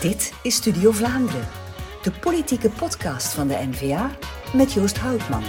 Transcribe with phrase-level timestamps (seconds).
[0.00, 1.48] Dit is Studio Vlaanderen,
[2.02, 4.10] de politieke podcast van de NVA
[4.54, 5.42] met Joost Houtman.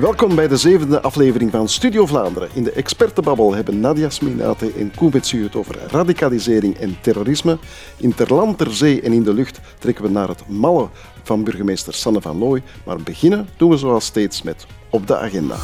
[0.00, 2.48] Welkom bij de zevende aflevering van Studio Vlaanderen.
[2.52, 7.58] In de expertenbabbel hebben Nadia Sminate en Koen Betsu het over radicalisering en terrorisme.
[7.96, 10.88] In ter land, ter zee en in de lucht trekken we naar het malle
[11.22, 12.62] van burgemeester Sanne van Looy.
[12.84, 15.56] Maar beginnen doen we zoals steeds met Op de Agenda.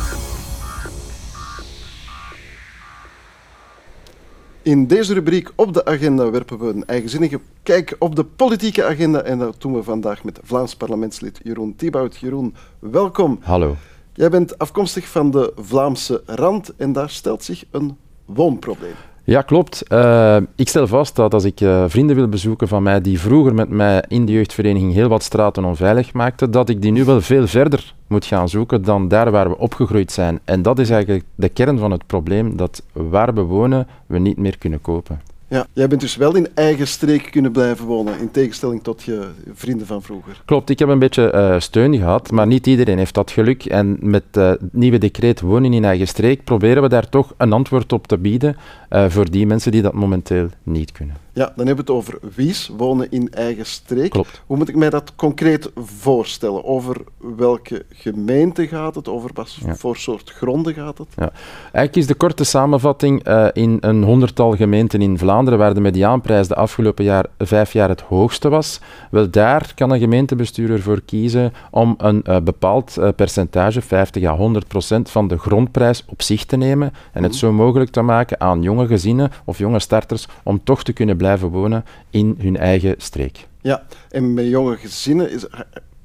[4.64, 9.22] In deze rubriek op de agenda werpen we een eigenzinnige kijk op de politieke agenda.
[9.22, 12.16] En dat doen we vandaag met Vlaams parlementslid Jeroen Thibaut.
[12.16, 13.38] Jeroen, welkom.
[13.42, 13.76] Hallo.
[14.12, 18.94] Jij bent afkomstig van de Vlaamse Rand en daar stelt zich een woonprobleem.
[19.26, 19.82] Ja, klopt.
[19.92, 23.54] Uh, ik stel vast dat als ik uh, vrienden wil bezoeken van mij die vroeger
[23.54, 27.20] met mij in de jeugdvereniging heel wat straten onveilig maakten, dat ik die nu wel
[27.20, 30.40] veel verder moet gaan zoeken dan daar waar we opgegroeid zijn.
[30.44, 34.36] En dat is eigenlijk de kern van het probleem, dat waar we wonen, we niet
[34.36, 35.20] meer kunnen kopen.
[35.48, 39.28] Ja, jij bent dus wel in eigen streek kunnen blijven wonen, in tegenstelling tot je
[39.54, 40.42] vrienden van vroeger.
[40.44, 43.64] Klopt, ik heb een beetje uh, steun gehad, maar niet iedereen heeft dat geluk.
[43.64, 47.92] En met het nieuwe decreet wonen in eigen streek proberen we daar toch een antwoord
[47.92, 48.56] op te bieden
[48.90, 51.16] uh, voor die mensen die dat momenteel niet kunnen.
[51.34, 54.10] Ja, dan hebben we het over wies, wonen in eigen streek.
[54.10, 54.42] Klopt.
[54.46, 56.64] Hoe moet ik mij dat concreet voorstellen?
[56.64, 56.96] Over
[57.36, 59.08] welke gemeente gaat het?
[59.08, 59.74] Over wat ja.
[59.74, 61.08] voor soort gronden gaat het?
[61.16, 61.30] Ja.
[61.62, 66.48] Eigenlijk is de korte samenvatting uh, in een honderdtal gemeenten in Vlaanderen, waar de mediaanprijs
[66.48, 68.80] de afgelopen jaar, vijf jaar het hoogste was.
[69.10, 74.36] Wel, daar kan een gemeentebestuurder voor kiezen om een uh, bepaald uh, percentage, 50 à
[74.36, 78.40] 100 procent, van de grondprijs op zich te nemen en het zo mogelijk te maken
[78.40, 82.94] aan jonge gezinnen of jonge starters om toch te kunnen blijven wonen in hun eigen
[82.98, 83.46] streek.
[83.60, 85.46] Ja, en met jonge gezinnen is,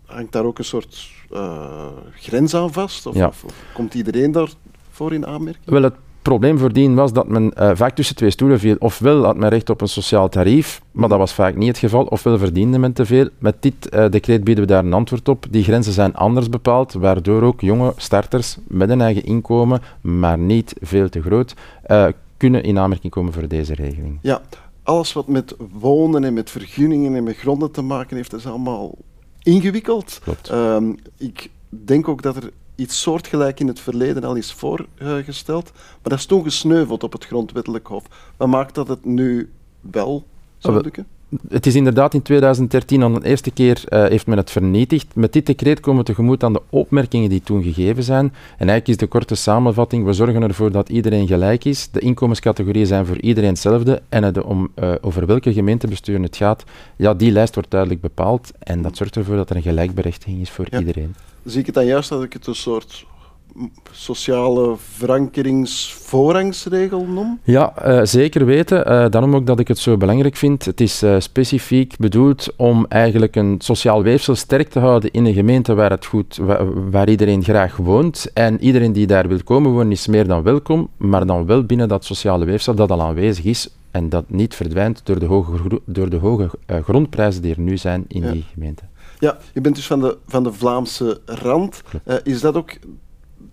[0.06, 3.06] hangt daar ook een soort uh, grens aan vast?
[3.06, 3.28] Of, ja.
[3.28, 5.66] of, of, komt iedereen daarvoor in aanmerking?
[5.66, 8.76] Wel, het probleem voordien was dat men uh, vaak tussen twee stoelen viel.
[8.80, 12.04] Ofwel had men recht op een sociaal tarief, maar dat was vaak niet het geval.
[12.04, 13.28] Ofwel verdiende men te veel.
[13.38, 15.46] Met dit uh, decreet bieden we daar een antwoord op.
[15.50, 20.74] Die grenzen zijn anders bepaald, waardoor ook jonge starters met een eigen inkomen, maar niet
[20.82, 21.54] veel te groot,
[22.38, 24.20] kunnen in aanmerking komen voor deze regeling.
[24.22, 24.42] Ja,
[24.90, 28.98] alles wat met wonen en met vergunningen en met gronden te maken heeft, is allemaal
[29.40, 30.22] ingewikkeld.
[30.52, 36.00] Um, ik denk ook dat er iets soortgelijk in het verleden al is voorgesteld, maar
[36.02, 38.04] dat is toen gesneuveld op het grondwettelijk hof.
[38.38, 39.52] Wat maakt dat het nu
[39.82, 40.26] wel
[40.58, 41.08] zou lukken?
[41.50, 45.16] Het is inderdaad in 2013 al de eerste keer uh, heeft men het vernietigd.
[45.16, 48.26] Met dit decreet komen we tegemoet aan de opmerkingen die toen gegeven zijn.
[48.26, 51.90] En eigenlijk is de korte samenvatting, we zorgen ervoor dat iedereen gelijk is.
[51.92, 54.02] De inkomenscategorieën zijn voor iedereen hetzelfde.
[54.10, 56.64] En de, om, uh, over welke gemeentebestuur het gaat,
[56.96, 58.52] ja, die lijst wordt duidelijk bepaald.
[58.60, 60.80] En dat zorgt ervoor dat er een gelijkberechtiging is voor ja.
[60.80, 61.16] iedereen.
[61.44, 63.06] Zie ik het dan juist dat ik het een soort
[63.92, 67.40] sociale verankeringsvoorrangsregel noem?
[67.44, 68.78] Ja, uh, zeker weten.
[68.78, 70.66] Uh, daarom ook dat ik het zo belangrijk vind.
[70.66, 75.34] Het is uh, specifiek bedoeld om eigenlijk een sociaal weefsel sterk te houden in een
[75.34, 78.32] gemeente waar, het goed, waar, waar iedereen graag woont.
[78.34, 81.88] En iedereen die daar wil komen wonen is meer dan welkom, maar dan wel binnen
[81.88, 86.10] dat sociale weefsel dat al aanwezig is en dat niet verdwijnt door de hoge, door
[86.10, 86.50] de hoge
[86.84, 88.32] grondprijzen die er nu zijn in ja.
[88.32, 88.84] die gemeente.
[89.20, 91.82] Ja, je bent dus van de, van de Vlaamse rand.
[92.24, 92.72] is dat ook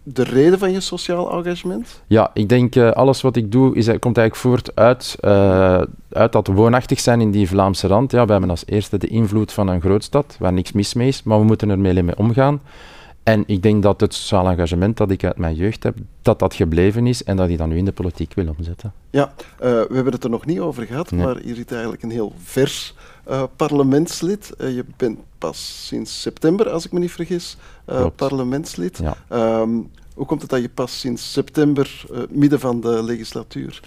[0.09, 2.03] de reden van je sociaal engagement?
[2.07, 6.33] Ja, ik denk uh, alles wat ik doe is, komt eigenlijk voort uit, uh, uit
[6.33, 8.11] dat woonachtig zijn in die Vlaamse rand.
[8.11, 11.23] Ja, we hebben als eerste de invloed van een grootstad, waar niks mis mee is,
[11.23, 12.61] maar we moeten ermee mee omgaan.
[13.23, 16.55] En ik denk dat het sociaal engagement dat ik uit mijn jeugd heb, dat dat
[16.55, 18.93] gebleven is en dat ik dat nu in de politiek wil omzetten.
[19.11, 21.25] Ja, uh, we hebben het er nog niet over gehad, nee.
[21.25, 22.95] maar je zit eigenlijk een heel vers
[23.29, 24.53] uh, parlementslid.
[24.61, 27.57] Uh, je bent pas sinds september, als ik me niet vergis,
[28.17, 29.01] parlementslid.
[29.03, 29.17] Ja.
[29.61, 33.81] Um, hoe komt het dat je pas sinds september, midden van de legislatuur,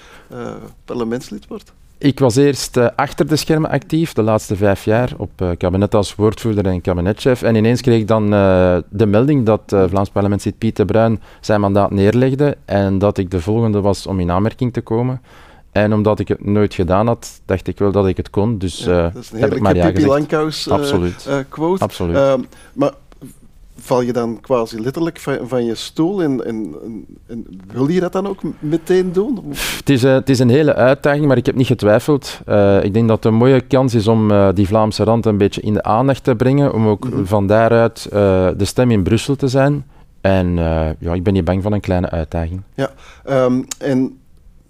[0.86, 1.74] parlementslid wordt?
[1.98, 6.66] Ik was eerst achter de schermen actief, de laatste vijf jaar, op kabinet als woordvoerder
[6.66, 7.42] en kabinetchef.
[7.42, 8.30] En ineens kreeg ik dan
[8.90, 13.82] de melding dat Vlaams parlementslid Pieter Bruin zijn mandaat neerlegde en dat ik de volgende
[13.82, 15.22] was om in aanmerking te komen.
[15.72, 18.58] En omdat ik het nooit gedaan had, dacht ik wel dat ik het kon.
[18.58, 21.30] Dus ja, dat is een heb ik maar ja Pippi Langkous Absoluut.
[21.50, 21.84] quote.
[21.84, 22.16] Absoluut.
[22.16, 22.42] Ehm,
[22.74, 22.92] maar
[23.82, 26.76] val je dan quasi letterlijk van, van je stoel en, en,
[27.28, 29.44] en, wil je dat dan ook meteen doen?
[29.78, 32.40] Het is, uh, het is een hele uitdaging, maar ik heb niet getwijfeld.
[32.48, 35.38] Uh, ik denk dat het een mooie kans is om uh, die Vlaamse rand een
[35.38, 37.28] beetje in de aandacht te brengen, om ook mm-hmm.
[37.28, 39.86] van daaruit de stem in Brussel te zijn.
[40.22, 40.56] En
[41.00, 42.62] ja, ik ben niet bang van een kleine uitdaging.
[42.74, 42.92] Ja,
[43.30, 44.18] um, en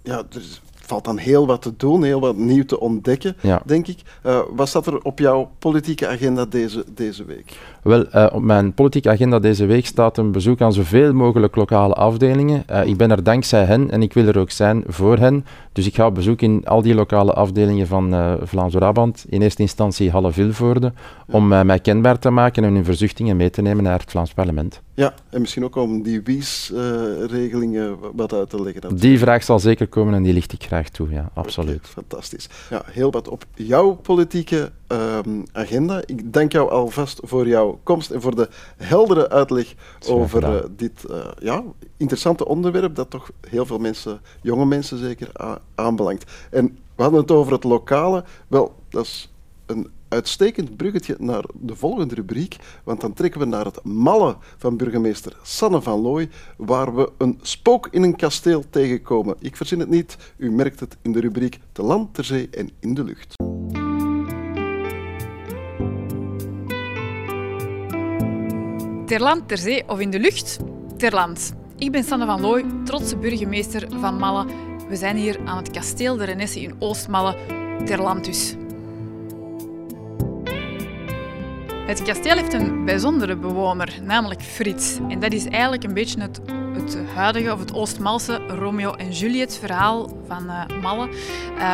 [0.02, 3.62] ja, er valt dan heel wat te doen, heel wat nieuw te ontdekken, ja.
[3.64, 3.98] denk ik.
[4.26, 7.58] Uh, wat staat er op jouw politieke agenda deze, deze week?
[7.82, 11.94] Wel, uh, op mijn politieke agenda deze week staat een bezoek aan zoveel mogelijk lokale
[11.94, 12.64] afdelingen.
[12.70, 15.44] Uh, ik ben er dankzij hen en ik wil er ook zijn voor hen.
[15.72, 19.62] Dus ik ga op bezoek in al die lokale afdelingen van uh, Vlaams-Brabant, in eerste
[19.62, 20.92] instantie Halle-Vilvoorde,
[21.26, 24.80] om mij kenbaar te maken en hun verzuchtingen mee te nemen naar het Vlaams parlement.
[24.94, 28.96] Ja, en misschien ook om die wies-regelingen wat uit te leggen.
[28.96, 31.86] Die vraag zal zeker komen en die licht ik graag toe, ja, absoluut.
[31.86, 32.48] fantastisch.
[32.70, 36.02] Ja, heel wat op jouw politieke Ehm, agenda.
[36.06, 39.74] Ik dank jou alvast voor jouw komst en voor de heldere uitleg
[40.08, 41.62] over uh, dit uh, ja,
[41.96, 46.30] interessante onderwerp dat toch heel veel mensen, jonge mensen zeker, aanbelangt.
[46.50, 48.24] En we hadden het over het lokale.
[48.48, 49.32] Wel, dat is
[49.66, 54.76] een uitstekend bruggetje naar de volgende rubriek, want dan trekken we naar het malle van
[54.76, 59.36] burgemeester Sanne van Looy, waar we een spook in een kasteel tegenkomen.
[59.40, 62.70] Ik verzin het niet, u merkt het in de rubriek Te land, ter zee en
[62.80, 63.49] in de lucht.
[69.10, 70.58] Ter land, ter zee of in de lucht?
[70.96, 71.52] Ter land.
[71.78, 74.46] Ik ben Sanne van Looy, trotse burgemeester van Malle.
[74.88, 77.36] We zijn hier aan het kasteel de Renesse in Oostmalle,
[77.84, 78.54] ter land dus.
[81.90, 84.98] Het kasteel heeft een bijzondere bewoner, namelijk Frits.
[85.08, 86.40] En dat is eigenlijk een beetje het
[86.72, 91.08] het huidige of het Oostmalse Romeo en Juliet verhaal van uh, Malle.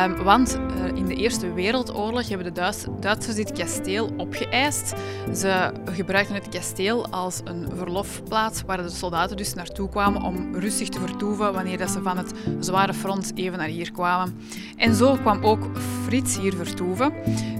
[0.03, 4.93] Um, want uh, in de Eerste Wereldoorlog hebben de Duits Duitsers dit kasteel opgeëist.
[5.35, 10.89] Ze gebruikten het kasteel als een verlofplaats waar de soldaten dus naartoe kwamen om rustig
[10.89, 14.37] te vertoeven wanneer dat ze van het zware front even naar hier kwamen.
[14.77, 15.69] En zo kwam ook
[16.03, 17.13] Frits hier vertoeven.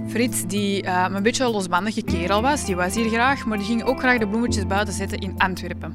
[0.08, 3.66] Frits, die uh, een beetje een losbandige kerel was, die was hier graag, maar die
[3.66, 5.94] ging ook graag de bloemetjes buiten zetten in Antwerpen.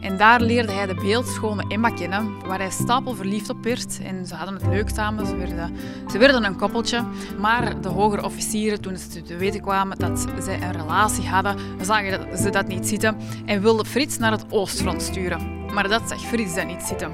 [0.00, 4.00] En daar leerde hij de beeldschone Emma kennen, waar hij stapel verliefd op werd.
[4.02, 5.76] En ze hadden het leuk samen, ze werden,
[6.10, 7.04] ze werden een koppeltje.
[7.38, 12.38] Maar de hogere officieren, toen ze te weten kwamen dat zij een relatie hadden, zagen
[12.38, 13.16] ze dat niet zitten
[13.46, 15.64] en wilden Frits naar het oostfront sturen.
[15.72, 17.12] Maar dat zag Frits dan niet zitten.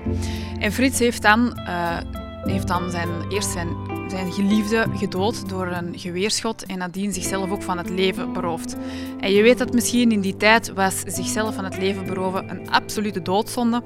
[0.58, 1.96] En Frits heeft dan, uh,
[2.42, 7.62] heeft dan zijn, eerst zijn zijn geliefde gedood door een geweerschot en nadien zichzelf ook
[7.62, 8.76] van het leven beroofd.
[9.20, 12.70] En je weet dat misschien in die tijd was zichzelf van het leven beroven een
[12.70, 13.82] absolute doodzonde.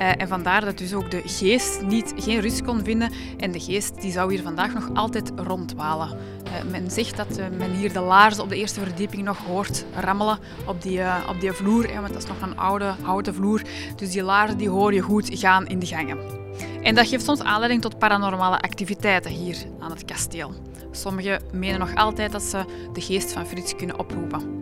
[0.00, 3.12] Uh, en vandaar dat dus ook de geest niet, geen rust kon vinden.
[3.36, 6.08] En de geest die zou hier vandaag nog altijd rondwalen.
[6.08, 9.84] Uh, men zegt dat uh, men hier de laarzen op de eerste verdieping nog hoort
[9.94, 11.88] rammelen op die, op die vloer.
[11.94, 13.62] want dat is nog een oude houten vloer.
[13.96, 16.39] Dus die laarzen die hoor je goed gaan in de gangen.
[16.82, 20.52] En dat geeft soms aanleiding tot paranormale activiteiten hier aan het kasteel.
[20.90, 24.60] Sommigen menen nog altijd dat ze de geest van Frits kunnen oproepen.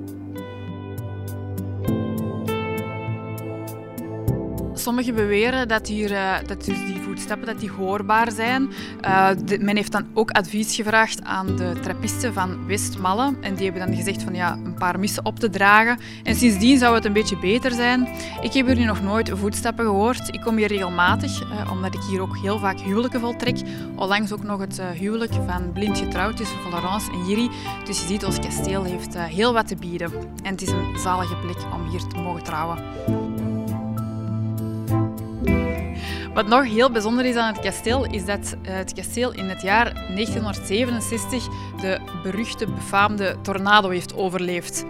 [4.78, 8.68] Sommigen beweren dat, hier, uh, dat dus die voetstappen dat die hoorbaar zijn.
[9.04, 9.30] Uh,
[9.60, 13.34] men heeft dan ook advies gevraagd aan de trappisten van Westmalle.
[13.40, 15.98] En die hebben dan gezegd van ja, een paar missen op te dragen.
[16.22, 18.08] En sindsdien zou het een beetje beter zijn.
[18.40, 20.34] Ik heb hier nu nog nooit voetstappen gehoord.
[20.34, 23.56] Ik kom hier regelmatig, uh, omdat ik hier ook heel vaak huwelijken voltrek.
[23.96, 27.50] Onlangs ook nog het huwelijk van blind getrouwd tussen Florence en Jiri.
[27.84, 30.12] Dus je ziet, ons kasteel heeft heel wat te bieden.
[30.42, 33.27] En het is een zalige plek om hier te mogen trouwen.
[36.38, 39.62] Wat nog heel bijzonder is aan het kasteel, is dat eh, het kasteel in het
[39.62, 41.48] jaar 1967
[41.80, 44.84] de beruchte, befaamde tornado heeft overleefd.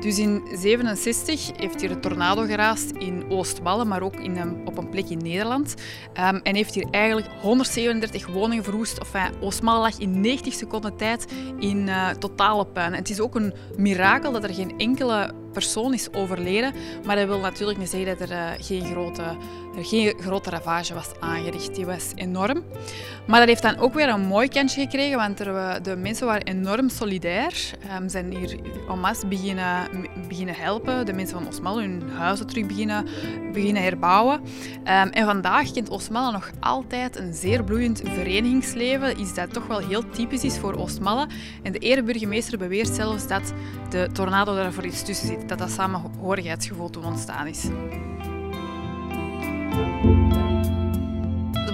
[0.00, 4.88] Dus in 1967 heeft hier een tornado geraast in Oostmalle, maar ook in op een
[4.88, 5.74] plek in Nederland.
[6.20, 8.98] Um, en heeft hier eigenlijk 137 woningen verwoest.
[8.98, 12.92] Enfin, Oostmalle lag in 90 seconden tijd in uh, totale puin.
[12.92, 16.72] En het is ook een mirakel dat er geen enkele persoon is overleden.
[17.04, 19.22] Maar dat wil natuurlijk niet zeggen dat er, uh, geen, grote,
[19.76, 21.74] er geen grote ravage was aangericht.
[21.74, 22.62] Die was enorm.
[23.26, 26.42] Maar dat heeft dan ook weer een mooi kantje gekregen, want er, de mensen waren
[26.42, 27.52] enorm solidair.
[28.00, 28.58] Um, zijn hier
[28.88, 29.88] en beginnen,
[30.28, 31.06] beginnen helpen.
[31.06, 33.06] De mensen van Osmalle hun huizen terug beginnen,
[33.52, 34.40] beginnen herbouwen.
[34.40, 39.18] Um, en vandaag kent Osmalle nog altijd een zeer bloeiend verenigingsleven.
[39.18, 41.28] Is dat toch wel heel typisch is voor Oostmalle.
[41.62, 43.52] En de ereburgemeester beweert zelfs dat
[43.90, 47.68] de tornado daar voor iets tussen zit dat dat samenhorigheidsgevoel toen ontstaan is.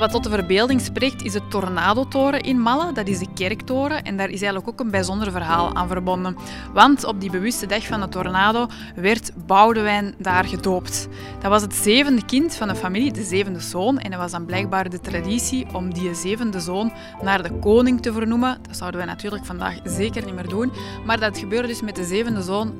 [0.00, 2.92] Wat tot de verbeelding spreekt is de Tornadotoren in Malle.
[2.92, 6.36] Dat is de kerktoren en daar is eigenlijk ook een bijzonder verhaal aan verbonden.
[6.72, 11.08] Want op die bewuste dag van de tornado werd Boudewijn daar gedoopt.
[11.40, 13.98] Dat was het zevende kind van de familie, de zevende zoon.
[13.98, 18.12] En het was dan blijkbaar de traditie om die zevende zoon naar de koning te
[18.12, 18.58] vernoemen.
[18.62, 20.72] Dat zouden wij natuurlijk vandaag zeker niet meer doen.
[21.04, 22.74] Maar dat gebeurde dus met de zevende zoon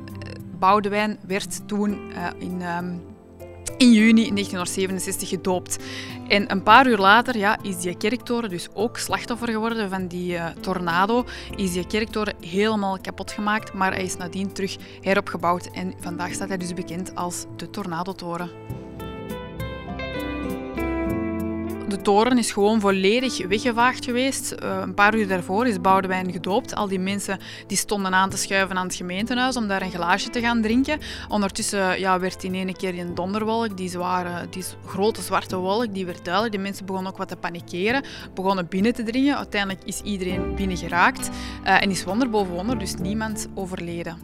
[0.61, 3.03] Boudewijn werd toen uh, in, um,
[3.77, 5.79] in juni 1967 gedoopt.
[6.29, 10.33] En een paar uur later ja, is die kerktoren dus ook slachtoffer geworden van die
[10.33, 11.25] uh, tornado.
[11.57, 15.67] Is die kerktoren helemaal kapot gemaakt, maar hij is nadien terug heropgebouwd.
[15.67, 18.51] En vandaag staat hij dus bekend als de Tornadotoren.
[21.91, 24.55] De toren is gewoon volledig weggevaagd geweest.
[24.63, 26.75] Uh, een paar uur daarvoor is Boudewijn gedoopt.
[26.75, 30.31] Al die mensen die stonden aan te schuiven aan het gemeentehuis om daar een glaasje
[30.31, 30.99] te gaan drinken.
[31.29, 36.07] Ondertussen ja, werd in ene keer een donderwolk, die, zware, die grote zwarte wolk, die
[36.07, 36.55] werd duidelijk.
[36.55, 38.05] De mensen begonnen ook wat te panikeren,
[38.35, 39.37] begonnen binnen te dringen.
[39.37, 41.29] Uiteindelijk is iedereen binnen geraakt
[41.65, 44.19] uh, en is wonder boven wonder, dus niemand overleden.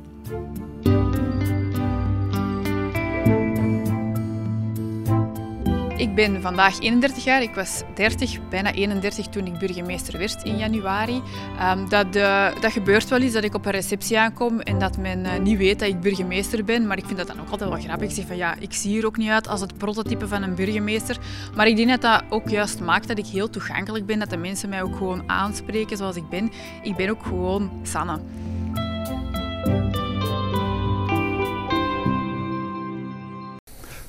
[5.97, 7.43] Ik ben vandaag 31 jaar.
[7.43, 11.23] Ik was 30, bijna 31 toen ik burgemeester werd in januari.
[11.62, 12.12] Um, dat,
[12.61, 15.59] dat gebeurt wel eens dat ik op een receptie aankom en dat men uh, niet
[15.59, 16.87] weet dat ik burgemeester ben.
[16.87, 18.09] Maar ik vind dat dan ook altijd wel grappig.
[18.09, 20.55] Ik zeg van ja, ik zie hier ook niet uit als het prototype van een
[20.55, 21.17] burgemeester.
[21.55, 24.19] Maar ik denk dat dat ook juist maakt dat ik heel toegankelijk ben.
[24.19, 26.53] Dat de mensen mij ook gewoon aanspreken zoals ik ben.
[26.83, 28.19] Ik ben ook gewoon Sanne.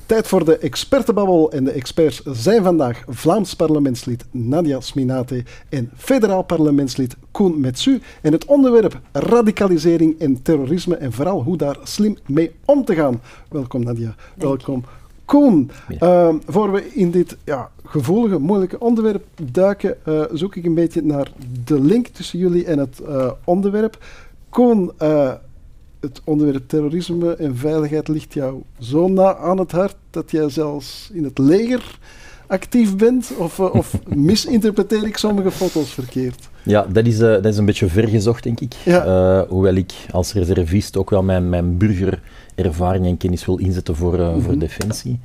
[0.08, 1.52] Tijd voor de expertenbabbel.
[1.52, 8.00] En de experts zijn vandaag Vlaams parlementslid Nadia Sminate en federaal parlementslid Koen Metsu.
[8.22, 13.20] En het onderwerp radicalisering en terrorisme en vooral hoe daar slim mee om te gaan.
[13.48, 14.14] Welkom Nadia.
[14.34, 14.84] Welkom.
[15.24, 15.70] Koen,
[16.02, 21.02] uh, voor we in dit ja, gevoelige, moeilijke onderwerp duiken, uh, zoek ik een beetje
[21.02, 21.32] naar
[21.64, 24.04] de link tussen jullie en het uh, onderwerp.
[24.48, 25.32] Koen, uh,
[26.00, 31.10] het onderwerp terrorisme en veiligheid ligt jou zo na aan het hart dat jij zelfs
[31.12, 31.98] in het leger
[32.46, 33.32] actief bent?
[33.38, 33.98] Of, uh, of
[34.30, 36.48] misinterpreteer ik sommige foto's verkeerd?
[36.62, 38.74] Ja, dat is, uh, dat is een beetje vergezocht, denk ik.
[38.84, 39.06] Ja.
[39.06, 44.18] Uh, hoewel ik als reservist ook wel mijn, mijn burgerervaring en kennis wil inzetten voor,
[44.18, 44.42] mm -hmm.
[44.42, 45.20] voor defensie.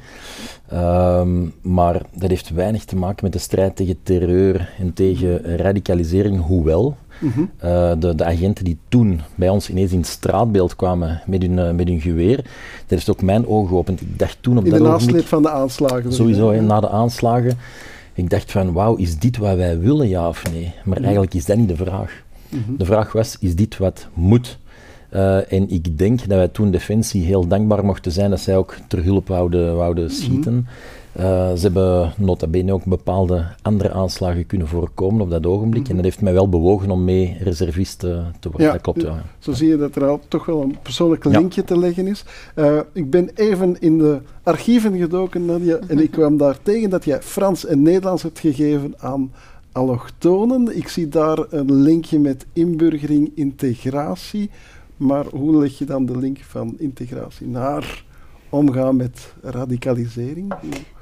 [0.74, 6.42] Um, maar dat heeft weinig te maken met de strijd tegen terreur en tegen radicalisering,
[6.42, 7.52] hoewel Mm
[8.00, 11.72] de, de, agenten die toen bij ons ineens in het straatbeeld kwamen met hun, uh,
[11.72, 12.46] met hun geweer, dat
[12.88, 14.02] heeft ook mijn ogen geopend.
[14.02, 16.14] Ik dacht toen op in dat de nasleep van de aanslagen.
[16.14, 17.58] Sowieso, he, na de aanslagen.
[18.14, 20.74] Ik dacht van, wauw, is dit wat wij willen, ja of nee?
[20.84, 22.24] Maar mm eigenlijk is dat niet de vraag.
[22.50, 22.78] Mm -hmm.
[22.78, 24.58] De vraag was, is dit wat moet?
[25.14, 28.76] Uh, en ik denk dat wij toen Defensie heel dankbaar mochten zijn dat zij ook
[28.88, 30.54] ter hulp wouden, wouden schieten.
[30.54, 31.02] Mm -hmm.
[31.20, 35.82] Uh, ze hebben nota bene ook bepaalde andere aanslagen kunnen voorkomen op dat ogenblik.
[35.82, 35.90] Mm -hmm.
[35.90, 38.66] En dat heeft mij wel bewogen om mee reservist te worden.
[38.66, 39.24] Ja, dat klopt, ja.
[39.40, 41.68] Zo zie je dat er al toch wel een persoonlijk linkje ja.
[41.68, 42.26] te leggen is.
[42.56, 47.06] Uh, ik ben even in de archieven gedoken, Nadia, en ik kwam daar tegen dat
[47.06, 49.32] jij Frans en Nederlands hebt gegeven aan
[49.74, 50.78] allochtonen.
[50.78, 54.50] Ik zie daar een linkje met inburgering, integratie.
[55.04, 58.04] Maar hoe leg je dan de link van integratie naar
[58.50, 60.54] omgaan met radicalisering?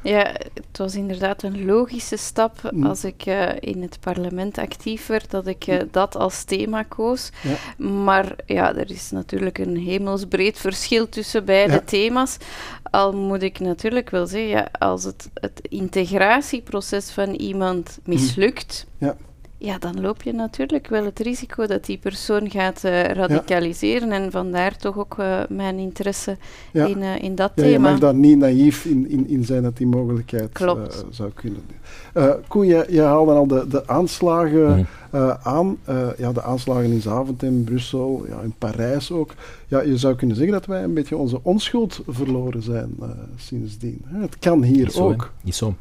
[0.03, 2.85] Ja, het was inderdaad een logische stap mm.
[2.85, 7.29] als ik uh, in het parlement actief werd, dat ik uh, dat als thema koos.
[7.43, 7.85] Ja.
[7.85, 11.81] Maar ja, er is natuurlijk een hemelsbreed verschil tussen beide ja.
[11.85, 12.37] thema's.
[12.83, 19.07] Al moet ik natuurlijk wel zeggen, ja, als het, het integratieproces van iemand mislukt, mm.
[19.07, 19.15] ja
[19.61, 24.07] ja, dan loop je natuurlijk wel het risico dat die persoon gaat uh, radicaliseren.
[24.07, 24.13] Ja.
[24.13, 26.37] En vandaar toch ook uh, mijn interesse
[26.71, 26.85] ja.
[26.85, 27.71] in, uh, in dat ja, thema.
[27.71, 30.57] Je mag daar niet naïef in, in, in zijn dat die mogelijkheid
[31.09, 31.61] zou kunnen.
[32.47, 35.37] Koen, je, je haalde al de, de aanslagen mm.
[35.43, 35.77] aan.
[36.17, 39.33] ja, de aanslagen in Zaventem, in Brussel, ja, in Parijs ook.
[39.67, 42.95] Ja, je zou kunnen zeggen dat wij een beetje onze onschuld verloren zijn
[43.35, 44.01] sindsdien.
[44.05, 45.31] Het kan hier niet zo, ook.
[45.41, 45.75] Niet zo.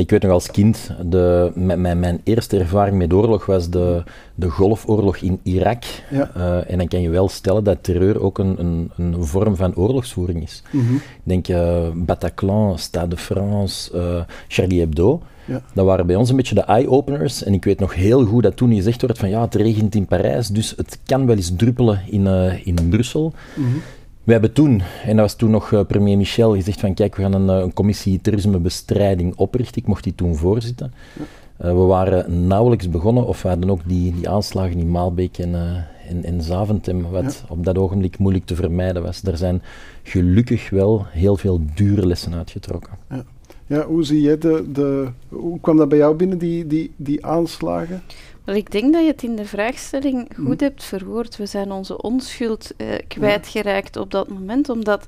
[0.00, 4.02] Ik weet nog als kind, de, mijn, mijn eerste ervaring met oorlog was de,
[4.34, 5.82] de Golfoorlog in Irak.
[6.10, 6.30] Ja.
[6.36, 9.74] Uh, en dan kan je wel stellen dat terreur ook een, een, een vorm van
[9.74, 10.62] oorlogsvoering is.
[10.70, 10.96] Mm -hmm.
[10.96, 15.22] Ik denk uh, Bataclan, Stade de France, uh, Charlie Hebdo.
[15.44, 15.62] Ja.
[15.74, 17.42] Dat waren bij ons een beetje de eye-openers.
[17.42, 20.06] En ik weet nog heel goed dat toen gezegd werd van ja, het regent in
[20.06, 22.26] Parijs, dus het kan wel eens druppelen in,
[22.64, 23.32] in Brussel.
[23.54, 23.82] Mm -hmm.
[24.24, 27.22] We hebben toen, en dat was toen nog uh, premier Michel, gezegd van kijk, we
[27.22, 29.82] gaan een, een commissie terrorismebestrijding oprichten.
[29.82, 30.92] Ik mocht die toen voorzitten.
[31.16, 31.26] Uh,
[31.66, 35.76] we waren nauwelijks begonnen, of we hadden ook die, die aanslagen in Maalbeek en, uh,
[36.08, 37.54] en, en Zaventem, wat ja.
[37.54, 39.22] op dat ogenblik moeilijk te vermijden was.
[39.22, 39.62] Er zijn
[40.02, 42.92] gelukkig wel heel veel dure lessen uitgetrokken.
[43.10, 43.24] Ja.
[43.66, 47.26] Ja, hoe zie jij de, de, hoe kwam dat bij jou binnen, die, die, die
[47.26, 48.02] aanslagen?
[48.44, 50.64] Wel, ik denk dat je het in de vraagstelling goed hm.
[50.64, 51.36] hebt verwoord.
[51.36, 54.00] We zijn onze onschuld uh, kwijtgeraakt ja.
[54.00, 55.06] op dat moment, omdat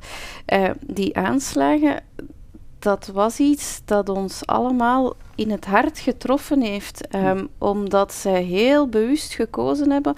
[0.52, 2.02] uh, die aanslagen,
[2.78, 8.88] dat was iets dat ons allemaal in het hart getroffen heeft, um, omdat zij heel
[8.88, 10.14] bewust gekozen hebben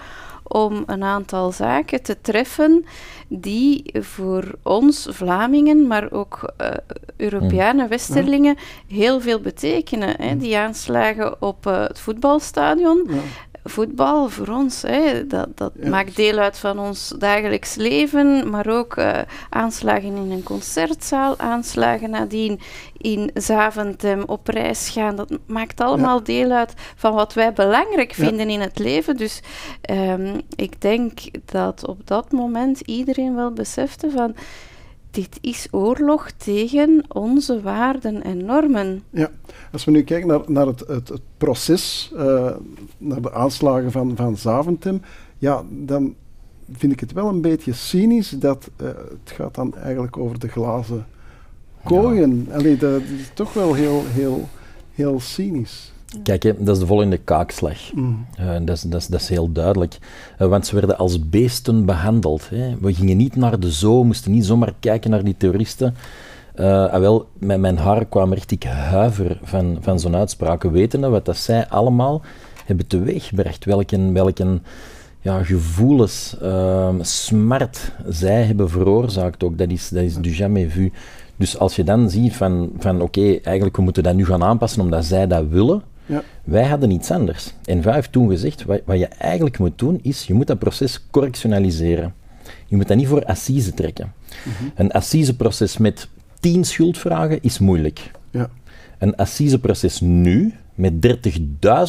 [0.49, 2.85] om een aantal zaken te treffen
[3.29, 6.71] die voor ons Vlamingen, maar ook uh,
[7.17, 10.15] Europeanen, Westerlingen, heel veel betekenen.
[10.21, 10.37] Hè.
[10.37, 13.11] Die aanslagen op uh, het voetbalstadion
[13.69, 18.97] voetbal voor ons, hè, dat, dat maakt deel uit van ons dagelijks leven, maar ook
[18.97, 19.19] uh,
[19.51, 22.61] aanslagen in een concertzaal, aanslagen nadien
[22.97, 25.17] in Zaventem op reis gaan.
[25.17, 29.17] Dat maakt allemaal deel uit van wat wij belangrijk vinden in het leven.
[29.17, 29.41] Dus
[29.91, 34.35] um, ik denk dat op dat moment iedereen wel besefte van
[35.11, 39.03] dit is oorlog tegen onze waarden en normen.
[39.11, 39.31] Ja,
[39.73, 42.51] als we nu kijken naar, naar het, het, het proces, uh,
[42.99, 45.01] naar de aanslagen van, van Zaventem,
[45.39, 46.15] ja, dan
[46.73, 50.49] vind ik het wel een beetje cynisch dat uh, het gaat dan eigenlijk over de
[50.49, 51.07] glazen
[51.85, 52.47] kooien.
[52.49, 52.55] Ja.
[52.55, 54.49] Allee, dat is toch wel heel, heel,
[54.95, 55.93] heel cynisch.
[56.23, 57.93] Kijk, hè, dat is de volgende kaakslag.
[57.95, 58.27] Mm.
[58.41, 59.99] Uh, dat, is, dat, is, dat, is, heel duidelijk.
[60.39, 62.49] Uh, want ze werden als beesten behandeld.
[62.49, 62.77] Hè.
[62.81, 65.95] We gingen niet naar de zoo, moesten niet zomaar kijken naar die terroristen.
[66.57, 71.25] Uh, wel, met mijn haar kwam echt ik huiver van, van zo'n uitspraken, wetende wat
[71.25, 72.23] dat zij allemaal
[72.65, 73.65] hebben teweeggebracht.
[73.65, 74.61] Welke, welke
[75.21, 79.59] ja, gevoelens, ehm, smart zij hebben veroorzaakt ook.
[79.59, 80.93] Dat is, dat is du jamais vu.
[81.37, 84.83] Dus als je dan ziet van, van oké, eigenlijk we moeten dat nu gaan aanpassen
[84.83, 86.23] omdat zij dat willen, ja.
[86.45, 87.55] Wij hadden iets anders.
[87.65, 90.59] En wij heeft toen gezegd, wat, wat, je eigenlijk moet doen, is je moet dat
[90.59, 92.15] proces correctionaliseren.
[92.67, 94.13] Je moet dat niet voor assise trekken.
[94.45, 96.09] Mm Een assiseproces met
[96.41, 98.11] tien schuldvragen is moeilijk.
[98.31, 98.51] Ja.
[98.99, 100.93] Een assiseproces nu, met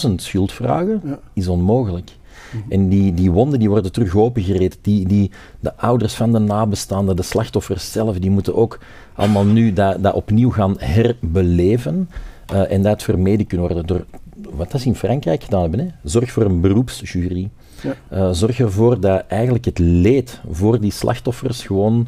[0.08, 1.02] 30.000 schuldvragen,
[1.34, 2.12] is onmogelijk.
[2.52, 2.72] Mhm.
[2.72, 4.78] En die, die wonden die worden terug opengereden.
[4.82, 8.80] Die, die, de ouders van de nabestaanden, de slachtoffers zelf, die moeten ook
[9.14, 12.10] allemaal nu dat, dat opnieuw gaan herbeleven.
[12.54, 14.06] Uh, en dat vermeden kunnen worden door
[14.50, 15.80] wat dat ze in Frankrijk gedaan hebben.
[15.80, 15.88] Hè.
[16.04, 17.50] Zorg voor een beroepsjury.
[17.82, 17.96] Ja.
[18.14, 22.08] Uh, zorg ervoor dat eigenlijk het leed voor die slachtoffers gewoon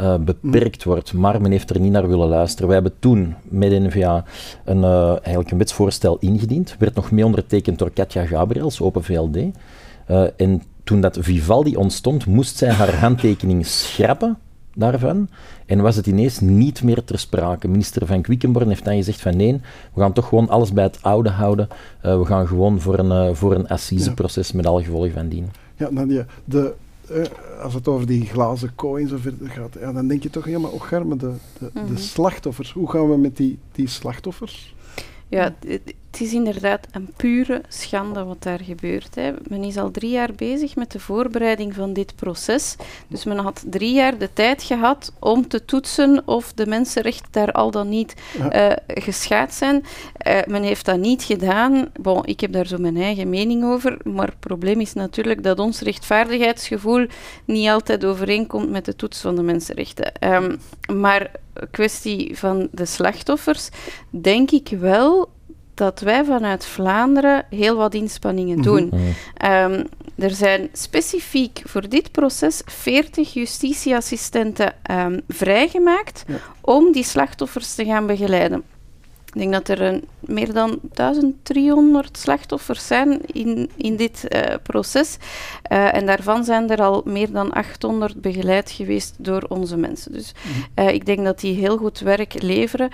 [0.00, 1.12] uh, beperkt wordt.
[1.12, 2.66] Maar men heeft er niet naar willen luisteren.
[2.66, 4.24] Wij hebben toen met NVA
[4.64, 6.76] een, eigenlijk een wetsvoorstel ingediend.
[6.78, 9.36] Werd nog mee ondertekend door Katja Gabriels, Open VLD.
[10.36, 14.38] en toen dat Vivaldi ontstond, moest zij haar handtekening schrappen
[14.74, 15.28] daarvan.
[15.66, 17.68] En was het ineens niet meer ter sprake.
[17.68, 19.60] Minister van Quickenborn heeft dan gezegd van nee,
[19.94, 21.68] we gaan toch gewoon alles bij het oude houden.
[22.04, 24.56] Uh, we gaan gewoon voor een, uh, voor een assiseproces ja.
[24.56, 25.50] met alle gevolgen van dien.
[25.76, 26.74] Ja, Nadia, de,
[27.10, 27.24] uh,
[27.62, 30.48] als het over die glazen kooi en zo verder gaat, ja, dan denk je toch,
[30.48, 31.94] ja maar och, de, de, mm -hmm.
[31.94, 34.74] de slachtoffers, hoe gaan we met die, die slachtoffers?
[35.28, 35.54] Ja,
[36.12, 39.14] het is inderdaad een pure schande wat daar gebeurt.
[39.14, 39.32] Hè.
[39.48, 42.76] Men is al drie jaar bezig met de voorbereiding van dit proces.
[43.08, 47.52] Dus men had drie jaar de tijd gehad om te toetsen of de mensenrechten daar
[47.52, 48.70] al dan niet ja.
[48.70, 49.84] uh, geschaad zijn.
[50.26, 51.88] Uh, men heeft dat niet gedaan.
[52.00, 53.96] Bon, ik heb daar zo mijn eigen mening over.
[54.04, 57.06] Maar het probleem is natuurlijk dat ons rechtvaardigheidsgevoel
[57.44, 60.12] niet altijd overeenkomt met de toets van de mensenrechten.
[60.20, 60.60] Um,
[60.96, 61.30] maar
[61.70, 63.68] kwestie van de slachtoffers,
[64.10, 65.28] denk ik wel
[65.74, 68.66] dat wij vanuit Vlaanderen heel wat inspanningen mhm.
[68.66, 68.92] doen.
[69.44, 69.86] Um,
[70.18, 76.34] er zijn specifiek voor dit proces 40 justitieassistenten um, vrijgemaakt ja.
[76.60, 78.64] om die slachtoffers te gaan begeleiden.
[79.32, 85.16] Ik denk dat er een, meer dan 1300 slachtoffers zijn in, in dit uh, proces.
[85.72, 90.12] Uh, en daarvan zijn er al meer dan 800 begeleid geweest door onze mensen.
[90.12, 90.34] Dus
[90.78, 92.90] uh, ik denk dat die heel goed werk leveren.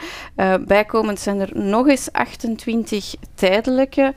[0.67, 4.15] bijkomend zijn er nog eens 28 tijdelijke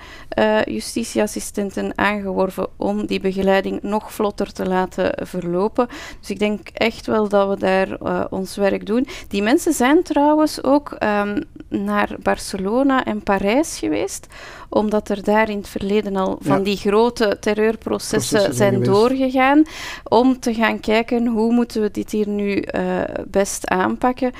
[0.65, 5.88] justitieassistenten aangeworven om die begeleiding nog vlotter te laten verlopen.
[6.19, 9.07] Dus ik denk echt wel dat we daar ons werk doen.
[9.27, 14.28] Die mensen zijn trouwens ook um, naar Barcelona en Parijs geweest,
[14.69, 19.63] omdat er daar in het verleden al van die grote terreurprocessen Processen zijn, doorgegaan,
[20.04, 24.32] om te gaan kijken hoe moeten we dit hier nu uh, best aanpakken.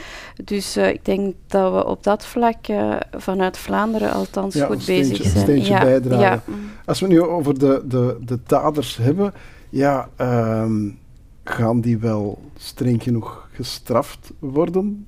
[0.44, 4.86] Dus uh, ik denk dat we op dat vlak uh, vanuit Vlaanderen althans ja, goed
[4.86, 5.36] bezig zijn.
[5.36, 6.22] Een steentje ja, bijdragen.
[6.22, 6.42] Ja.
[6.86, 9.34] Als we nu over de, de, de daders hebben,
[9.70, 11.00] ja, um,
[11.44, 15.08] gaan die wel streng genoeg gestraft worden,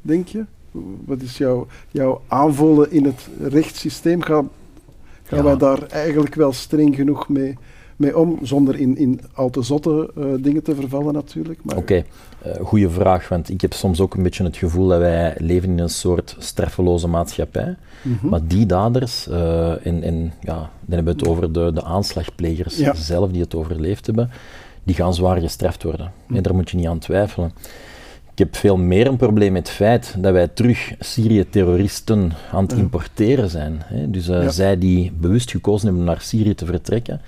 [0.00, 0.44] denk je?
[1.04, 2.20] Wat is jouw, jouw
[2.88, 4.22] in het rechtssysteem?
[4.22, 4.50] Gaan,
[5.22, 5.44] gaan ja.
[5.44, 7.56] wij daar eigenlijk wel streng genoeg mee,
[7.96, 11.60] mee om, zonder in, in al te zotte uh, dingen te vervallen natuurlijk?
[11.64, 12.04] Oké, okay.
[12.46, 15.68] uh, goede vraag, want ik heb soms ook een beetje het gevoel dat wij leven
[15.68, 17.76] in een soort straffeloze maatschappij.
[18.02, 18.30] Mm -hmm.
[18.30, 22.76] Maar die daders, uh, en, en ja, dan hebben we het over de, de aanslagplegers
[22.76, 22.94] ja.
[22.94, 24.30] zelf die het overleefd hebben,
[24.82, 26.06] die gaan zwaar gestraft worden.
[26.06, 26.36] Mm -hmm.
[26.36, 27.52] En daar moet je niet aan twijfelen.
[28.32, 32.72] Ik heb veel meer een probleem met het feit dat wij terug Syrië-terroristen aan het
[32.72, 33.82] importeren zijn.
[33.84, 34.10] Hè.
[34.10, 34.50] Dus uh, ja.
[34.50, 37.20] zij die bewust gekozen hebben om naar Syrië te vertrekken,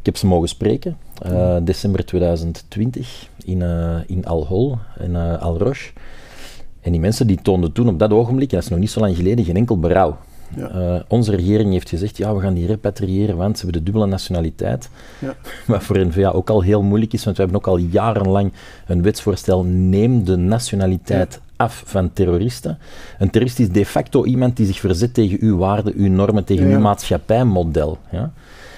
[0.00, 5.90] Ik heb ze mogen spreken, uh, december 2020 in, uh, in Al-Hol en uh, Al-Roche.
[6.80, 9.00] En die mensen die toonden toen op dat ogenblik, en dat is nog niet zo
[9.00, 10.16] lang geleden, geen enkel berouw.
[10.56, 11.04] Ja.
[11.08, 14.90] onze regering heeft gezegd, ja, we gaan die repatriëren, want ze hebben de dubbele nationaliteit.
[15.18, 15.34] Ja.
[15.66, 18.52] Wat voor N-VA ook al heel moeilijk is, want we hebben ook al jarenlang
[18.86, 22.78] een wetsvoorstel, neem de nationaliteit af van terroristen.
[23.18, 26.66] Een terrorist is de facto iemand die zich verzet tegen uw waarden, uw normen, tegen
[26.66, 27.98] uw maatschappijmodel.
[28.10, 28.32] Ja?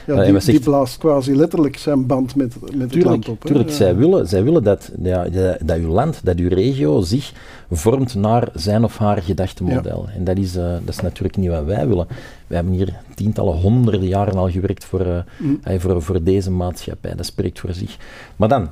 [0.06, 3.44] Ja, die, die, blaast quasi letterlijk zijn band met, met het land op.
[3.44, 5.26] Tuurlijk, zij, willen, zij willen dat, ja,
[5.64, 7.32] dat uw land, dat uw regio zich
[7.70, 10.06] vormt naar zijn of haar gedachtemodel.
[10.16, 12.06] En dat is, uh, dat is natuurlijk niet wat wij willen.
[12.46, 15.60] Wij hebben hier tientallen, honderden jaren al gewerkt voor, uh, mm.
[15.80, 17.14] voor, voor deze maatschappij.
[17.14, 17.96] Dat spreekt voor zich.
[18.36, 18.68] Maar dan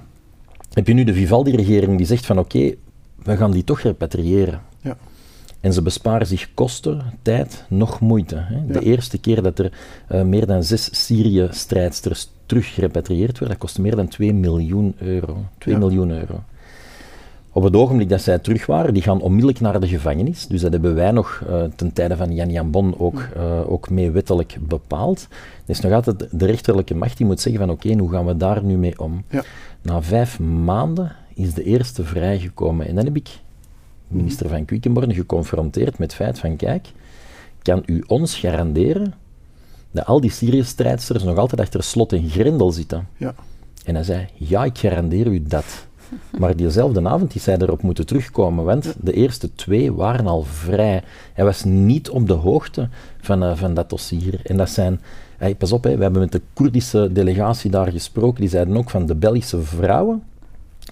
[0.72, 2.74] heb je nu de Vivaldi-regering die zegt van oké,
[3.22, 4.60] we gaan die toch repatriëren.
[5.60, 8.36] En ze besparen zich kosten, tijd, nog moeite.
[8.36, 8.66] Hè.
[8.66, 9.72] De eerste keer dat er
[10.12, 15.36] uh, meer dan zes Syrië-strijdsters terug gerepatrieerd werden, dat kostte meer dan 2 miljoen euro.
[15.58, 15.80] 2 ja.
[15.80, 16.42] miljoen euro.
[17.52, 20.46] Op het ogenblik dat zij terug waren, die gaan onmiddellijk naar de gevangenis.
[20.46, 23.90] Dus dat hebben wij nog uh, ten tijde van Jan Jan Bon ook, uh, ook
[23.90, 25.28] mee wettelijk bepaald.
[25.66, 28.36] Is nog altijd de rechterlijke macht die moet zeggen van oké, okay, hoe gaan we
[28.36, 29.24] daar nu mee om?
[29.30, 29.42] Ja.
[29.82, 32.86] Na vijf maanden is de eerste vrijgekomen.
[32.86, 33.28] En dan heb ik
[34.10, 36.88] minister van Quickenborne geconfronteerd met het feit van kijk,
[37.62, 39.14] kan u ons garanderen
[39.90, 43.08] dat al die Syrië-strijdsters nog altijd achter slot en grendel zitten?
[43.16, 43.34] Ja.
[43.84, 45.88] En hij zei, ja, ik garandeer u dat.
[46.38, 51.02] Maar diezelfde avond is hij erop moeten terugkomen, want de eerste twee waren al vrij.
[51.32, 52.88] Hij was niet op de hoogte
[53.20, 54.40] van, uh, van dat dossier.
[54.44, 55.00] En dat zijn,
[55.36, 58.90] hey, pas op, hè, we hebben met de Koerdische delegatie daar gesproken, die zeiden ook
[58.90, 60.22] van de Belgische vrouwen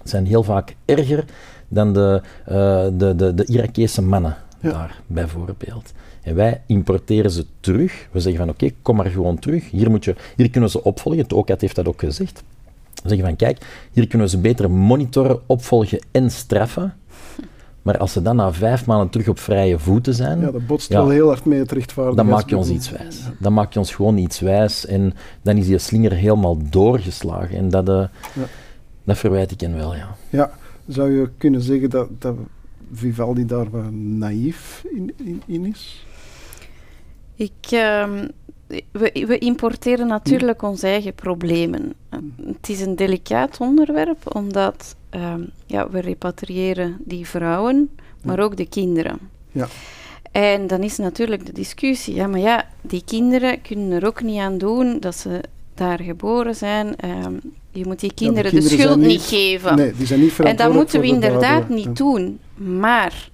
[0.03, 1.25] zijn heel vaak erger
[1.69, 5.93] dan de, uh, de, de, de Irakese mannen daar, bijvoorbeeld.
[6.21, 8.07] En wij importeren ze terug.
[8.11, 9.69] We zeggen van oké, kom maar gewoon terug.
[9.69, 11.21] Hier, moet je, hier kunnen ze opvolgen.
[11.21, 12.43] Het OCAT heeft dat ook gezegd.
[13.03, 16.93] We zeggen van kijk, hier kunnen we ze beter monitoren, opvolgen en straffen.
[17.81, 20.39] Maar als ze dan na vijf maanden terug op vrije voeten zijn...
[20.39, 22.15] Ja, dat botst wel heel hard mee het rechtvaardig.
[22.15, 23.21] Dan maak je ons iets wijs.
[23.39, 24.85] Dan maak je ons gewoon iets wijs.
[24.85, 27.57] En dan is die slinger helemaal doorgeslagen.
[27.57, 28.43] En dat, uh, ja.
[29.03, 30.15] dat verwijt ik hen wel, ja.
[30.29, 30.51] Ja,
[30.89, 32.35] zou je kunnen zeggen dat, dat
[32.91, 36.05] Vivaldi daar wat naïef in, in, in is?
[37.35, 38.09] Ik, uh,
[38.91, 41.93] we, we, importeren natuurlijk onze eigen problemen.
[42.45, 45.33] Het is een delicaat onderwerp, omdat uh,
[45.65, 47.89] ja, we repatriëren die vrouwen,
[48.23, 49.19] maar ook de kinderen.
[49.51, 49.67] Ja.
[50.31, 54.39] En dan is natuurlijk de discussie, ja, maar ja, die kinderen kunnen er ook niet
[54.39, 55.41] aan doen dat ze
[55.79, 56.95] daar geboren zijn.
[56.95, 57.33] Ehm,
[57.71, 59.75] je moet die kinderen, de, schuld niet, geven.
[59.75, 62.39] Nee, die zijn niet En dat moeten we inderdaad niet doen.
[62.55, 63.29] Maar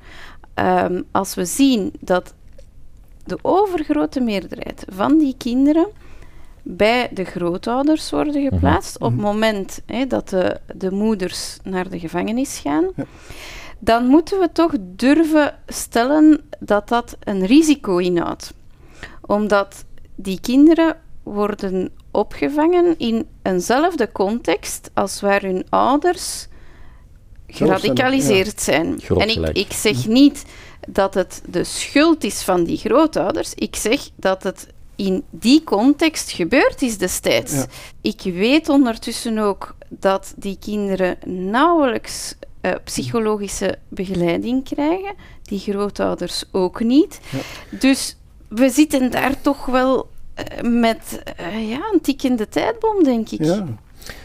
[0.56, 2.34] um, als we zien dat
[3.26, 5.88] de overgrote meerderheid van die kinderen
[6.64, 8.54] bij de grootouders worden mhm.
[8.54, 9.26] geplaatst, op het mhm.
[9.26, 13.04] moment dat de, de moeders naar de gevangenis gaan, ja.
[13.80, 18.54] dan moeten we toch durven stellen dat dat een risico inhoudt.
[19.22, 26.47] Omdat die kinderen worden opgevangen in eenzelfde context als waar hun ouders
[27.47, 29.01] geradicaliseerd zijn.
[29.17, 30.45] En ik, ik zeg niet
[30.88, 33.54] dat het de schuld is van die grootouders.
[33.54, 37.65] Ik zeg dat het in die context gebeurd is destijds.
[38.01, 45.13] Ik weet ondertussen ook dat die kinderen nauwelijks uh, psychologische begeleiding krijgen.
[45.43, 47.19] Die grootouders ook niet.
[47.30, 47.39] Ja.
[47.80, 50.10] Dus we zitten daar toch wel
[50.63, 53.43] met uh, ja, een tikkende tijdbom, denk ik.
[53.43, 53.65] Ja,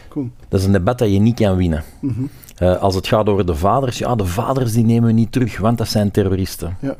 [0.09, 0.29] cool.
[0.47, 1.83] Dat is een debat dat je niet kan winnen.
[1.99, 2.29] Mm -hmm.
[2.61, 5.57] Uh, als het gaat over de vaders, ja, de vaders die nemen we niet terug,
[5.57, 6.77] want dat zijn terroristen.
[6.79, 6.95] Ja.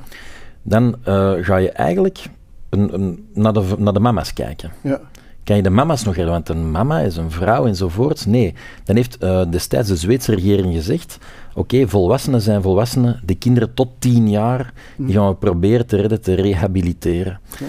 [0.61, 2.25] Dan uh, ga je eigenlijk
[2.69, 4.71] een, een, naar, de, naar de mama's kijken.
[4.81, 5.01] Ja.
[5.43, 6.33] Kan je de mama's nog hebben?
[6.33, 8.25] Want een mama is een vrouw enzovoort.
[8.25, 11.17] Nee, dan heeft uh, destijds de Zweedse regering gezegd:
[11.53, 15.11] oké, volwassenen zijn volwassenen, de kinderen tot tien jaar, die mm.
[15.11, 17.39] gaan we proberen te redden, te rehabiliteren.
[17.59, 17.65] Ja.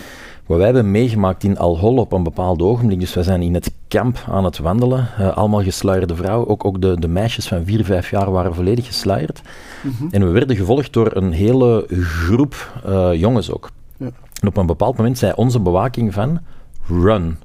[0.53, 3.73] Wat wij hebben meegemaakt in Al-Hol op een bepaald ogenblik, dus wij zijn in het
[3.89, 7.85] kamp aan het wandelen, uh, allemaal gesluierde vrouwen, ook, ook de, de meisjes van 4,
[7.85, 9.43] 5 jaar waren volledig gesluierd.
[9.83, 10.09] Mm -hmm.
[10.11, 13.71] En we werden gevolgd door een hele groep uh, jongens ook.
[13.97, 14.11] Ja.
[14.41, 16.41] En op een bepaald moment zei onze bewaking van,
[16.89, 17.37] run.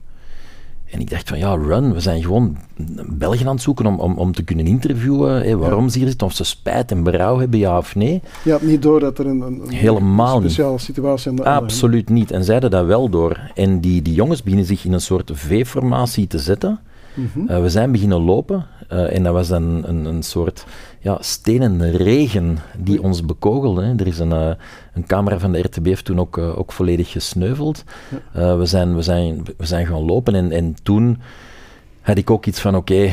[0.91, 2.57] En ik dacht van ja, run, we zijn gewoon
[3.07, 5.41] Belgen aan het zoeken om, om, om te kunnen interviewen.
[5.41, 5.89] Hé, waarom ja.
[5.89, 8.21] ze hier zitten, of ze spijt en berouw hebben, ja of nee.
[8.43, 10.81] Je had niet door dat er een, een, Helemaal speciale niet.
[10.81, 12.31] situatie aan de Absoluut niet.
[12.31, 13.51] En zeiden dat wel door.
[13.55, 16.79] En die, die jongens beginnen zich in een soort V-formatie te zetten.
[17.13, 17.49] Mm -hmm.
[17.49, 20.65] uh, we zijn beginnen lopen uh, en dat was dan een, een soort
[20.99, 23.83] ja, stenen regen die ons bekogelde.
[23.83, 23.93] Hè.
[23.95, 24.51] Er is een, uh,
[24.93, 27.83] een camera van de RTB heeft toen ook, uh, ook volledig gesneuveld.
[28.31, 31.21] We, zijn, we, zijn, we zijn gaan lopen en, en toen
[32.01, 33.11] had ik ook iets van, oké,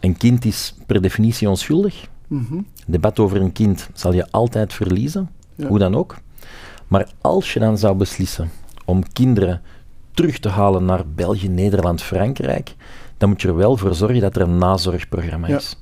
[0.00, 2.06] een kind is per definitie onschuldig.
[2.26, 5.30] Mm Debat over een kind zal je altijd verliezen,
[5.66, 6.16] hoe dan ook.
[6.88, 8.50] Maar als je dan zou beslissen
[8.84, 9.62] om kinderen
[10.14, 12.74] terug te halen naar België, Nederland, Frankrijk,
[13.24, 15.76] dan moet je er wel voor zorgen dat er een nazorgprogramma is.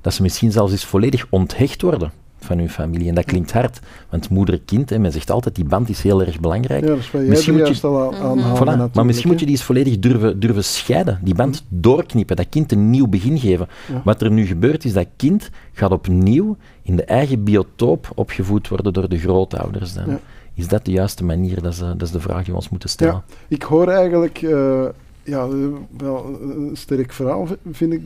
[0.00, 3.08] Dat ze misschien zelfs eens volledig onthecht worden van hun familie.
[3.08, 6.82] En dat klinkt hard, want moeder-kind, men zegt altijd, die band is heel erg belangrijk.
[6.82, 9.64] Ja, dat is wat misschien moet je, al aanhalen, Maar misschien moet je die eens
[9.64, 11.80] volledig durven, durven scheiden, die band mhm.
[11.80, 13.68] doorknippen, dat kind een nieuw begin geven.
[14.04, 18.92] Wat er nu gebeurt, is dat kind gaat opnieuw in de eigen biotoop opgevoed worden
[18.92, 19.94] door de grootouders.
[19.94, 20.18] Dan.
[20.54, 21.62] Is dat de juiste manier?
[21.62, 23.14] Dat is, dat is de vraag die we ons moeten stellen.
[23.14, 24.42] Ja, ik hoor eigenlijk...
[24.42, 24.84] Uh,
[25.24, 25.48] ja,
[25.96, 28.02] wel een sterk verhaal, vind ik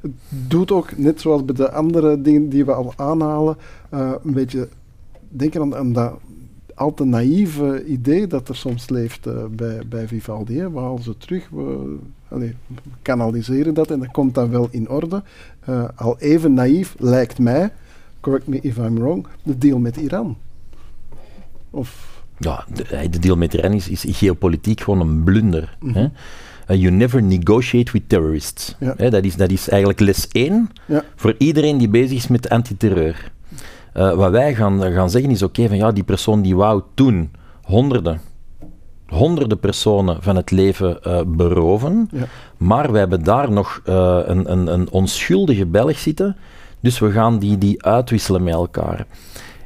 [0.00, 3.56] het doet ook, net zoals bij de andere dingen die we al aanhalen,
[3.94, 4.68] uh, een beetje
[5.28, 6.18] denken aan, aan, dat
[6.74, 10.66] al te naïeve idee dat er soms leeft bij, bij Vivaldi.
[10.66, 11.48] We halen ze terug,
[12.28, 12.54] we,
[13.02, 15.22] kanaliseren dat en dat komt dan wel in orde.
[15.94, 17.72] Al even naïef lijkt mij,
[18.20, 20.36] correct me if I'm wrong, de deal met Iran.
[21.70, 22.17] Of...
[22.38, 25.76] Ja, de, de deal met Iran is, is geopolitiek gewoon een blunder.
[25.80, 26.02] Mm -hmm.
[26.02, 26.08] hè?
[26.70, 28.74] Uh, you never negotiate with terrorists.
[28.96, 31.02] dat, is, dat is eigenlijk les 1 ja.
[31.16, 33.32] voor iedereen die bezig is met antiterreur.
[33.96, 37.30] Uh, wat wij gaan, gaan zeggen is, oké, van ja, die persoon die wou toen
[37.62, 38.20] honderden,
[39.06, 42.24] honderden personen van het leven uh, beroven, ja.
[42.56, 46.36] maar wij hebben daar nog een, een, een onschuldige Belg zitten,
[46.80, 49.06] dus we gaan die, die uitwisselen met elkaar.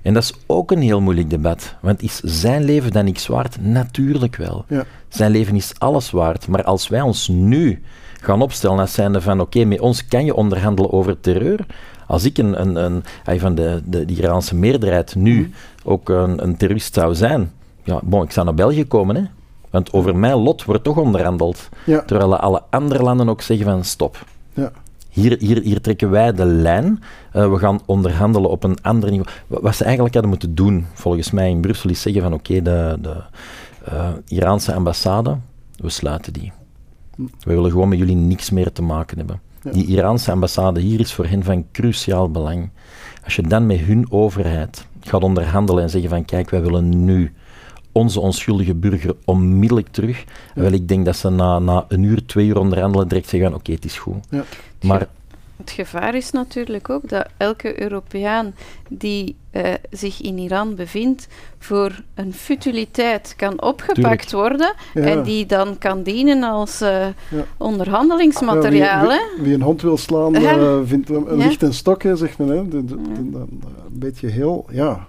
[0.03, 1.75] En dat is ook een heel moeilijk debat.
[1.81, 3.57] Want is zijn leven dan niks waard?
[3.61, 4.65] Natuurlijk wel.
[4.69, 4.85] Ja.
[5.09, 6.49] Zijn leven is alles waard.
[6.49, 7.83] Maar als wij ons nu
[8.21, 11.67] gaan opstellen als zijnde van oké, met ons kan je onderhandelen over terreur.
[12.07, 15.53] Als ik een, een, een van de, de, de Iraanse meerderheid nu mm.
[15.85, 19.23] ook een, een terrorist zou zijn, ja, bon, ik zou naar België komen, hè.
[19.71, 21.69] Want over mijn lot wordt toch onderhandeld.
[21.85, 22.03] Ja.
[22.03, 24.25] Terwijl alle andere landen ook zeggen van stop.
[24.55, 24.73] Ja.
[25.13, 27.03] Hier, hier, hier trekken wij de lijn.
[27.37, 29.29] Uh, we gaan onderhandelen op een ander niveau.
[29.47, 32.63] Wat ze eigenlijk hadden moeten doen, volgens mij in Brussel, is zeggen van oké, okay,
[32.63, 33.23] de, de
[33.93, 35.37] uh, Iraanse ambassade,
[35.77, 36.53] we sluiten die.
[37.17, 39.41] We willen gewoon met jullie niks meer te maken hebben.
[39.63, 39.71] Ja.
[39.71, 42.71] Die Iraanse ambassade hier is voor hen van cruciaal belang.
[43.25, 47.33] Als je dan met hun overheid gaat onderhandelen en zeggen van kijk, wij willen nu
[47.93, 50.25] onze onschuldige burger onmiddellijk terug.
[50.55, 50.63] Ja.
[50.63, 53.59] Wel, ik denk dat ze na, na een uur, twee uur onderhandelen direct zeggen oké,
[53.59, 54.17] okay, het is goed.
[54.31, 54.45] Ja.
[54.83, 55.09] Maar
[55.57, 58.55] het gevaar is natuurlijk ook dat elke Europeaan
[58.89, 64.31] die uh, zich in Iran bevindt voor een futiliteit kan opgepakt Tuurlijk.
[64.31, 65.03] worden Ja.
[65.03, 67.45] en die dan kan dienen als uh, Ja.
[67.57, 69.11] onderhandelingsmateriaal.
[69.11, 72.17] Ja, wie, wie, wie een hond wil slaan, uh, vindt een, licht en stok, hè,
[72.17, 72.49] zegt men.
[72.49, 72.69] Hè.
[72.69, 75.07] De, de, de- de- een beetje heel, ja,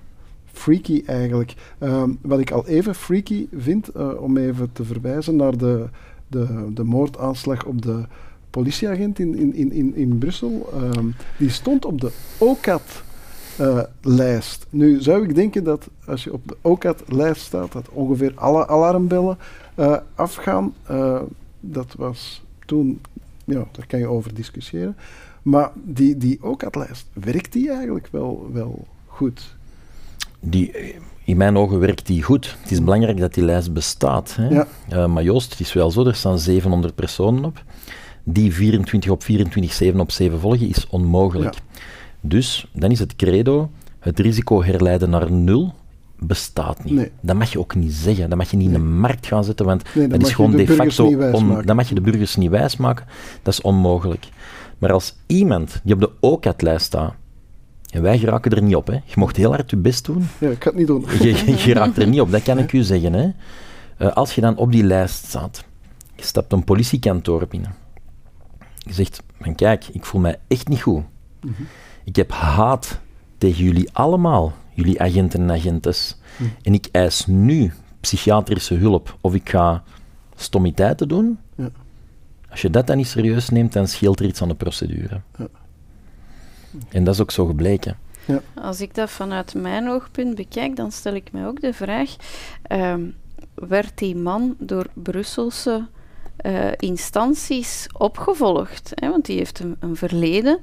[0.51, 1.53] freaky eigenlijk.
[1.79, 5.86] Ehm, wat ik al even freaky vind, eh, om even te verwijzen naar de,
[6.27, 8.03] de, de moordaanslag op de
[8.54, 10.70] politieagent in, in, in, in, in Brussel.
[10.74, 13.86] Ehm, die stond op de OCAT-lijst.
[14.70, 19.38] nu zou ik denken dat als je op de OCAT-lijst staat, dat ongeveer alle alarmbellen
[19.76, 20.74] eh, afgaan.
[20.84, 21.22] Eh,
[21.60, 23.02] dat was toen,
[23.46, 24.98] ja, daar kan je over discussiëren.
[25.42, 29.56] Maar die, die OCAT-lijst, werkt die eigenlijk wel, wel goed?
[30.44, 32.58] die, eh, in mijn ogen werkt die goed.
[32.62, 34.36] Het is belangrijk dat die lijst bestaat.
[34.36, 34.48] Hè.
[34.48, 34.68] Ja.
[34.89, 37.63] Eh, maar Joost, het is wel zo, er staan 700 personen op.
[38.23, 41.53] Die 24 op 24, 7 op 7 volgen, is onmogelijk.
[41.53, 41.59] Ja.
[42.21, 45.73] Dus, dan is het credo, het risico herleiden naar nul
[46.19, 46.93] bestaat niet.
[46.93, 47.12] Nee.
[47.21, 48.29] Dat mag je ook niet zeggen.
[48.29, 50.67] Dat mag je niet in de markt gaan zetten, want Nee, dat is gewoon de
[50.67, 51.31] facto...
[51.31, 53.05] on- dat mag je de burgers niet wijsmaken.
[53.41, 54.27] Dat is onmogelijk.
[54.77, 57.13] Maar als iemand die op de OCAT-lijst staat,
[57.91, 58.93] en wij geraken er niet op, hè.
[58.93, 61.05] je mocht heel hard je best doen, Ja, ik ga het niet doen.
[61.21, 63.13] je, je, je raakt er niet op, dat kan ik u zeggen.
[63.13, 63.29] Hè.
[63.97, 65.63] Eh, als je dan op die lijst staat,
[66.15, 67.75] je stapt een politiekantoor binnen.
[68.84, 71.04] Je zegt, van kijk, ik voel mij echt niet goed.
[72.04, 73.00] Ik heb haat
[73.38, 76.17] tegen jullie allemaal, jullie agenten en agentes.
[76.62, 79.84] En ik eis nu psychiatrische hulp of ik ga
[80.36, 81.39] stommiteiten doen.
[81.56, 81.69] Ja.
[82.50, 85.22] Als je dat dan niet serieus neemt, dan scheelt er iets aan de procedure.
[85.38, 85.48] Ja.
[86.89, 87.98] En dat is ook zo gebleken.
[88.54, 92.15] Als ik dat vanuit mijn oogpunt bekijk, dan stel ik mij ook de vraag:
[92.62, 93.02] ehm,
[93.54, 95.88] werd die man door Brusselse
[96.36, 98.91] eh, instanties opgevolgd?
[98.93, 99.10] Hè?
[99.10, 100.60] Want die heeft een, een verleden.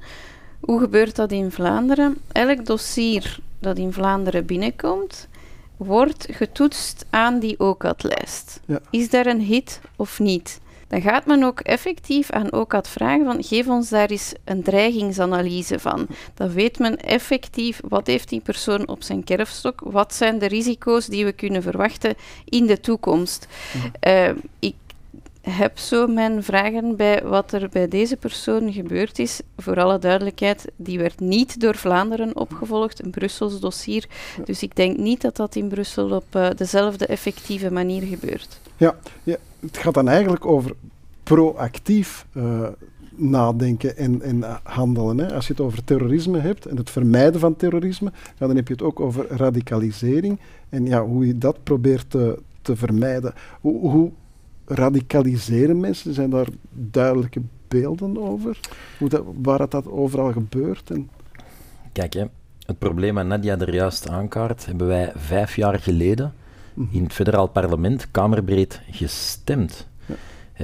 [0.59, 2.17] Hoe gebeurt dat in Vlaanderen?
[2.31, 5.27] Elk dossier dat in Vlaanderen binnenkomt,
[5.77, 8.59] wordt getoetst aan die OCAT-lijst.
[8.65, 8.79] Ja.
[8.89, 10.59] Is daar een hit of niet?
[10.91, 15.79] Dan gaat men ook effectief aan OCAT vragen van geef ons daar eens een dreigingsanalyse
[15.79, 16.07] van.
[16.33, 21.05] Dan weet men effectief wat heeft die persoon op zijn kerfstok, wat zijn de risico's
[21.05, 23.47] die we kunnen verwachten in de toekomst.
[23.99, 24.29] Eh,
[24.59, 24.75] ik,
[25.41, 29.41] heb zo mijn vragen bij wat er bij deze persoon gebeurd is.
[29.57, 34.05] Voor alle duidelijkheid, die werd niet door Vlaanderen opgevolgd, een Brussels dossier.
[34.45, 38.59] Dus ik denk niet dat dat in Brussel op uh, dezelfde effectieve manier gebeurt.
[38.77, 40.75] Ja, ja, het gaat dan eigenlijk over
[41.23, 42.67] proactief uh,
[43.15, 45.17] nadenken en, en handelen.
[45.17, 45.33] Hè.
[45.33, 48.73] Als je het over terrorisme hebt en het vermijden van terrorisme, ja, dan heb je
[48.73, 53.33] het ook over radicalisering en ja, hoe je dat probeert te, te vermijden.
[53.61, 54.11] Hoe, hoe
[54.73, 56.13] radicaliseren mensen?
[56.13, 58.59] Zijn daar duidelijke beelden over?
[58.97, 60.91] Hoe dat, waar dat, dat overal gebeurt?
[60.91, 61.09] En...
[61.91, 62.25] Kijk, hè,
[62.65, 66.33] het probleem wat Nadia er juist aankaart, hebben wij vijf jaar geleden
[66.73, 66.95] mhm.
[66.95, 69.89] in het federaal parlement kamerbreed gestemd.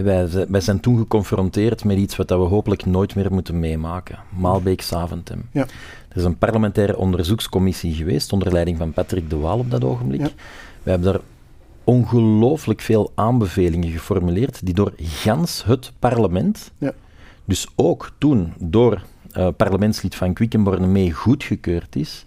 [0.04, 4.20] Wij, wij, zijn toen geconfronteerd met iets wat we hopelijk nooit meer moeten meemaken.
[4.30, 5.50] Maalbeek Saventem.
[5.52, 5.66] Ja.
[6.10, 10.20] Er is een parlementaire onderzoekscommissie geweest onder leiding van Patrick de Waal op dat ogenblik.
[10.20, 10.30] Ja.
[10.84, 11.22] We hebben daar
[11.88, 16.94] ongelooflijk veel aanbevelingen geformuleerd die door gans het parlement, ja.
[17.46, 19.02] dus ook toen door
[19.38, 22.26] uh, parlementslid van Quickenborne mee goedgekeurd is.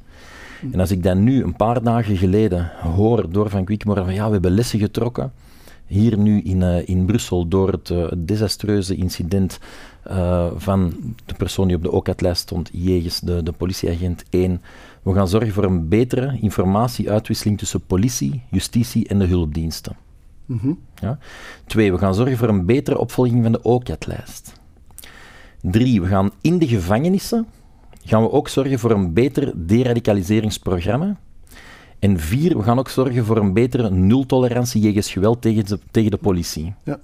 [0.60, 0.72] Hm.
[0.72, 4.26] En als ik dan nu een paar dagen geleden hoor door Van Quickenborne van ja,
[4.26, 5.32] we hebben lessen getrokken,
[5.86, 9.58] hier nu in, uh, in Brussel door het, uh, desastreuze incident
[10.56, 10.94] van
[11.26, 14.62] de persoon die op de OCAT-lijst stond, jegens de, de politieagent 1,
[15.02, 19.96] we gaan zorgen voor een betere informatieuitwisseling tussen politie, justitie en de hulpdiensten.
[20.46, 21.18] Mm ja?
[21.66, 24.60] Twee, we gaan zorgen voor een betere opvolging van de OCAT-lijst.
[25.60, 27.46] Drie, we gaan in de gevangenissen
[28.04, 31.16] gaan we ook zorgen voor een beter deradicaliseringsprogramma.
[31.98, 36.10] En vier, we gaan ook zorgen voor een betere nultolerantie jegens geweld tegen de, tegen
[36.10, 36.74] de politie.
[36.84, 36.98] Ja.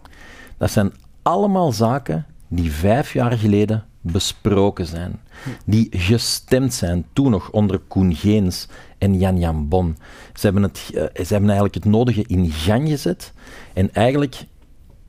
[0.56, 5.20] Dat zijn allemaal zaken die vijf jaar geleden besproken zijn,
[5.64, 9.96] die gestemd zijn, toen nog onder Koen Geens en Jan Jan Bon.
[10.34, 13.32] Ze hebben, het, eh, ze hebben eigenlijk het nodige in gang gezet
[13.72, 14.44] en eigenlijk,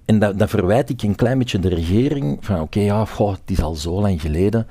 [0.06, 3.42] en dat, dat verwijt ik een klein beetje de regering, van oké, ja, goh, het
[3.46, 4.68] is al zo lang geleden,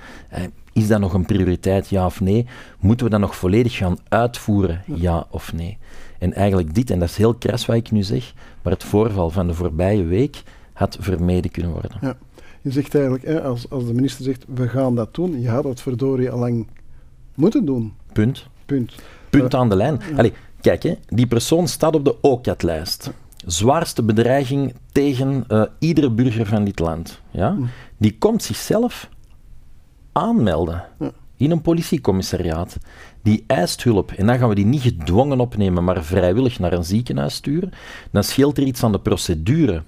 [0.76, 2.46] is dat nog een prioriteit, ja of nee?
[2.78, 5.78] Moeten we dat nog volledig gaan uitvoeren, ja of nee?
[6.18, 9.30] En eigenlijk dit, en dat is heel kras wat ik nu zeg, maar het voorval
[9.30, 11.90] van de voorbije week had vermeden kunnen worden.
[12.00, 12.16] Ja.
[12.66, 15.62] Je zegt eigenlijk, hè, als, als de minister zegt, we gaan dat doen, je had
[15.62, 16.66] dat verdorie al lang
[17.34, 17.94] moeten doen.
[18.12, 18.46] Punt.
[18.64, 18.94] Punt.
[19.30, 20.00] Punt aan de lijn.
[20.16, 23.10] Allee, kijk, hè, die persoon staat op de OCAT-lijst.
[23.44, 27.20] Zwaarste bedreiging tegen uh, iedere burger van dit land.
[27.30, 27.54] Ja?
[27.54, 27.64] Hm.
[27.96, 29.08] Die komt zichzelf
[30.12, 30.84] aanmelden
[31.36, 32.76] in een politiecommissariaat.
[33.22, 34.12] Die eist hulp.
[34.12, 37.72] En dan gaan we die niet gedwongen opnemen, maar vrijwillig naar een ziekenhuis sturen.
[38.10, 39.82] Dan scheelt er iets aan de procedure.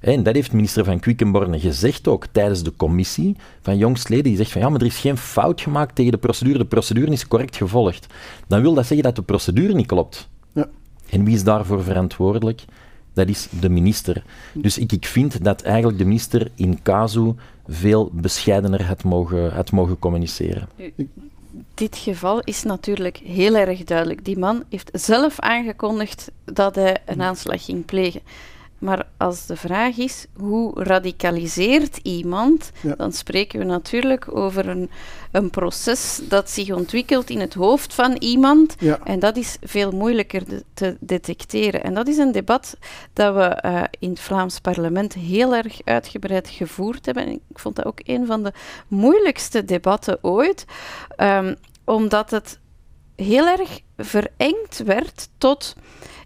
[0.00, 4.24] En dat heeft minister van Quickenborne gezegd ook tijdens de commissie van jongstleden.
[4.24, 6.58] Die zegt van ja, maar er is geen fout gemaakt tegen de procedure.
[6.58, 8.06] De procedure is correct gevolgd.
[8.46, 10.28] Dan wil dat zeggen dat de procedure niet klopt.
[10.52, 10.68] Ja.
[11.10, 12.64] En wie is daarvoor verantwoordelijk?
[13.12, 14.22] Dat is de minister.
[14.54, 17.34] Dus ik, ik vind dat eigenlijk de minister in casu
[17.68, 20.68] veel bescheidener had mogen, had mogen communiceren.
[21.74, 24.24] Dit geval is natuurlijk heel erg duidelijk.
[24.24, 28.20] Die man heeft zelf aangekondigd dat hij een aanslag ging plegen.
[28.80, 34.90] Maar als de vraag is hoe radicaliseert iemand, dan spreken we natuurlijk over een,
[35.30, 38.76] een proces dat zich ontwikkelt in het hoofd van iemand.
[39.04, 40.42] En dat is veel moeilijker
[40.74, 41.82] te detecteren.
[41.82, 42.76] En dat is een debat
[43.12, 47.26] dat we uh, in het Vlaams parlement heel erg uitgebreid gevoerd hebben.
[47.26, 48.52] En ik vond dat ook een van de
[48.88, 50.64] moeilijkste debatten ooit,
[51.16, 52.58] um, omdat het
[53.16, 55.74] heel erg verengd werd tot.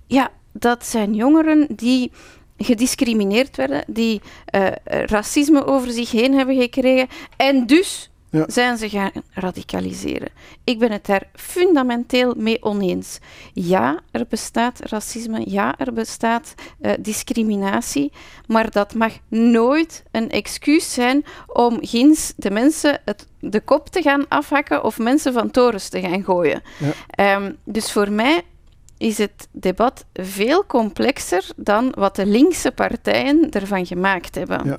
[0.06, 2.12] Ja, dat zijn jongeren die
[2.58, 4.20] gediscrimineerd werden, die
[4.54, 8.10] uh, racisme over zich heen hebben gekregen en dus
[8.46, 10.28] zijn ze gaan radicaliseren.
[10.64, 13.18] Ik ben het daar fundamenteel mee oneens.
[13.52, 18.12] Ja, er bestaat racisme, ja, er bestaat uh, discriminatie,
[18.46, 24.02] maar dat mag nooit een excuus zijn om ginds de mensen het, de kop te
[24.02, 26.62] gaan afhakken of mensen van torens te gaan gooien.
[27.16, 27.34] Ja.
[27.36, 28.42] Um, dus voor mij
[29.04, 34.60] is het debat veel complexer dan wat de linkse partijen ervan gemaakt hebben.
[34.64, 34.78] Ja.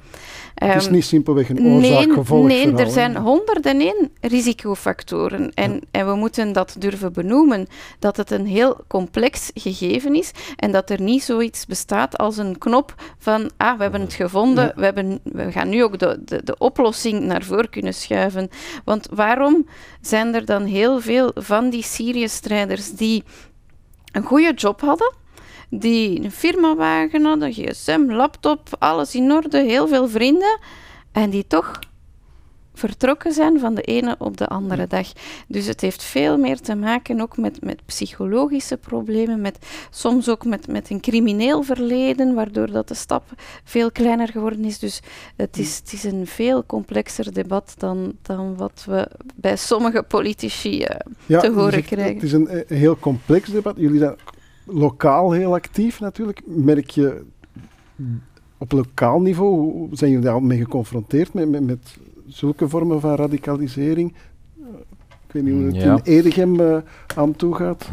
[0.53, 5.51] het is ehm, niet simpelweg een oorzaak-gevolg Nee, nee er zijn honderden één risicofactoren.
[5.53, 7.67] En, en we moeten dat durven benoemen,
[7.99, 12.57] dat het een heel complex gegeven is en dat er niet zoiets bestaat als een
[12.57, 16.43] knop van, ah, we hebben het gevonden, we, hebben, we gaan nu ook de, de,
[16.43, 18.49] de oplossing naar voren kunnen schuiven.
[18.83, 19.67] Want waarom
[20.01, 23.23] zijn er dan heel veel van die Syrië-strijders die
[24.15, 25.13] een goede job hadden,
[25.69, 30.59] die een firmawagen hadden, gsm, laptop, alles in orde, heel veel vrienden,
[31.11, 31.79] en die toch
[32.77, 35.11] vertrokken zijn van de ene op de andere dag.
[35.47, 39.57] Dus het heeft veel meer te maken ook met, met psychologische problemen, met,
[39.89, 43.23] soms ook met, met een crimineel verleden, waardoor dat de stap
[43.63, 44.79] veel kleiner geworden is.
[44.79, 45.01] Dus
[45.35, 50.85] het is, het is een veel complexer debat dan, dan wat we bij sommige politici
[51.27, 52.13] uh, te horen krijgen.
[52.13, 53.75] Het is een, een heel complex debat.
[53.77, 54.15] Jullie zijn
[54.65, 56.41] lokaal heel actief natuurlijk.
[56.45, 57.21] Merk je
[58.57, 61.97] op lokaal niveau, hoe zijn jullie daar mee geconfronteerd met, met, met
[62.27, 64.13] zulke vormen van radicalisering?
[65.27, 66.77] Ik weet niet hoe het in Edegem uh,
[67.15, 67.91] aan toe gaat.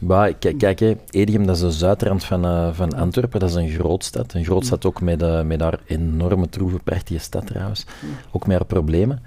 [0.00, 3.68] Bah, kijk, kijk Edegem dat is de zuidrand van, uh, van Antwerpen, dat is een
[3.68, 4.32] grootstad.
[4.32, 7.86] Een grootstad ook met, uh, met haar enorme troeve, prachtige stad trouwens.
[8.32, 9.22] Ook met haar problemen.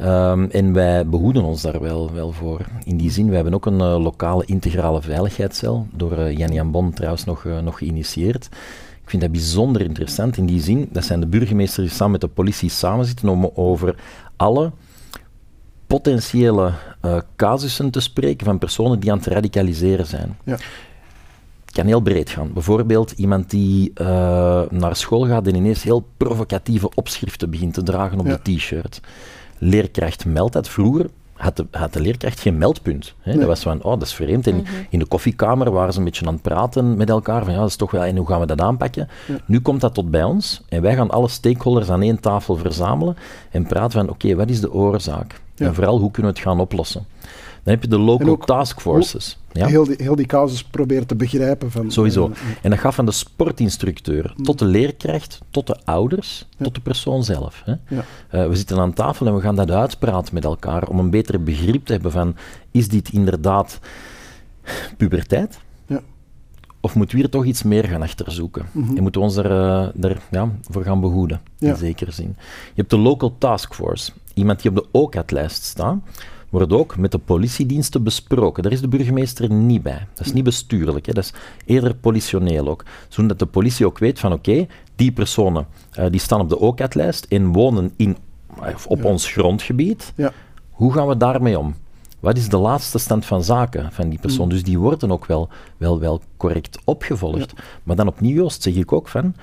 [0.00, 2.60] Um, en wij behoeden ons daar wel, wel voor.
[2.84, 6.92] In die zin, wij hebben ook een uh, lokale integrale veiligheidscel, door Jan Jan Bon
[6.92, 8.48] trouwens nog, nog geïnitieerd.
[9.10, 10.88] Ik vind dat bijzonder interessant in die zin.
[10.92, 13.94] Dat zijn de burgemeesters die samen met de politie samenzitten om over
[14.36, 14.72] alle
[15.86, 16.72] potentiële
[17.36, 20.36] casussen te spreken van personen die aan het radicaliseren zijn.
[20.44, 20.52] Ja.
[21.64, 22.52] Het kan heel breed gaan.
[22.52, 23.92] Bijvoorbeeld iemand die
[24.70, 28.38] naar school gaat en ineens heel provocatieve opschriften begint te dragen op ja.
[28.42, 29.00] de t-shirt
[29.58, 30.68] leerkracht meldt dat.
[30.68, 31.06] Vroeger
[31.40, 33.14] had de, had de leerkracht geen meldpunt.
[33.20, 33.36] Hè?
[33.36, 34.46] Dat was van, oh, dat is vreemd.
[34.46, 34.64] En mhm.
[34.90, 37.68] in de koffiekamer waren ze een beetje aan het praten met elkaar, van ja, dat
[37.68, 39.08] is toch wel, en hoe gaan we dat aanpakken?
[39.46, 43.16] Nu komt dat tot bij ons, en wij gaan alle stakeholders aan één tafel verzamelen
[43.50, 45.40] en praten van, oké, wat is de oorzaak?
[45.56, 47.06] En vooral, hoe kunnen we het gaan oplossen?
[47.62, 49.38] Dan heb je de local task forces.
[49.52, 49.66] Ja?
[49.66, 51.70] Heel, die, heel die casus proberen te begrijpen.
[51.70, 52.28] Van, Sowieso.
[52.28, 54.44] Uh, en dat gaat van de sportinstructeur mm.
[54.44, 57.62] tot de leerkracht, tot de ouders, tot de persoon zelf.
[57.64, 57.74] Hè?
[57.88, 58.04] Ja.
[58.34, 61.42] Uh, we zitten aan tafel en we gaan dat uitpraten met elkaar om een beter
[61.42, 62.36] begrip te hebben van
[62.70, 63.78] is dit inderdaad
[64.96, 65.58] puberteit?
[66.82, 68.66] Of moeten we hier toch iets meer gaan achterzoeken?
[68.72, 68.96] Mm -hmm.
[68.96, 72.36] En moeten we ons uh, er ja, voor gaan behoeden, in zekere zin.
[72.38, 74.12] Je hebt de local task force.
[74.34, 75.96] Iemand die op de OCAT-lijst staat
[76.50, 78.62] wordt ook met de politiediensten besproken.
[78.62, 80.06] Daar is de burgemeester niet bij.
[80.14, 81.12] Dat is niet bestuurlijk, hè.
[81.12, 81.32] dat is
[81.64, 82.84] eerder politioneel ook.
[83.08, 85.66] Zodat de politie ook weet van oké, die personen
[85.98, 88.16] uh, die staan op de OCAT-lijst en wonen in,
[88.86, 90.12] op ons grondgebied.
[90.16, 90.32] Ja.
[90.70, 91.74] Hoe gaan we daarmee om?
[92.20, 94.44] Wat is de laatste stand van zaken van die persoon?
[94.44, 94.50] Mm.
[94.50, 97.52] Dus die worden ook wel, wel, wel correct opgevolgd.
[97.82, 99.34] Maar dan opnieuw, Joost, zeg ik ook van,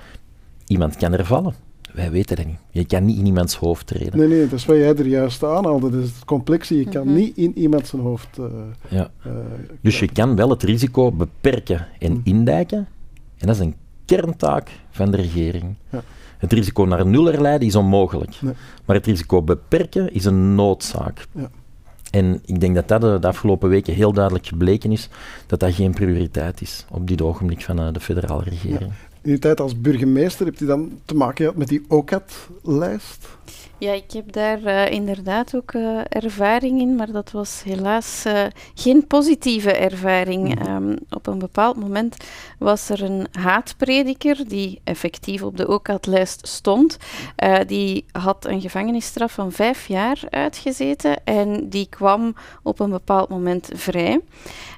[0.68, 1.67] iemand kan er vallen
[1.98, 2.60] wij weten dat niet.
[2.70, 4.18] Je kan niet in iemands hoofd treden.
[4.18, 5.90] Nee, nee, dat is wat jij er juist aanhaalde.
[5.90, 6.78] Dat is het complexe.
[6.78, 7.16] Je kan mhm.
[7.16, 8.38] niet in iemands hoofd...
[8.40, 8.46] Uh,
[8.88, 9.12] ja.
[9.28, 9.34] Uh,
[9.82, 12.22] dus je kan wel het risico beperken en mm.
[12.24, 12.88] indijken.
[13.38, 13.76] En dat is een
[14.06, 15.76] kerntaak van de regering.
[15.92, 16.04] Ja.
[16.38, 18.42] Het risico naar nul herleiden is onmogelijk.
[18.42, 18.54] Nee.
[18.86, 21.26] Maar het risico beperken is een noodzaak.
[21.32, 21.50] Ja.
[22.12, 25.10] En ik denk dat dat de, de, afgelopen weken heel duidelijk gebleken is,
[25.48, 28.92] dat dat geen prioriteit is op dit ogenblik van uh, de federale regering.
[29.28, 33.28] In uw tijd als burgemeester hebt u dan te maken gehad met die OCAT-lijst?
[33.80, 38.46] Ja, ik heb daar uh, inderdaad ook uh, ervaring in, maar dat was helaas uh,
[38.74, 40.60] geen positieve ervaring.
[40.60, 42.18] Mm um, op een bepaald moment
[42.60, 46.98] was er een haatprediker die effectief op de OCAT-lijst stond.
[47.68, 53.70] die had een gevangenisstraf van vijf jaar uitgezeten en die kwam op een bepaald moment
[53.74, 54.22] vrij.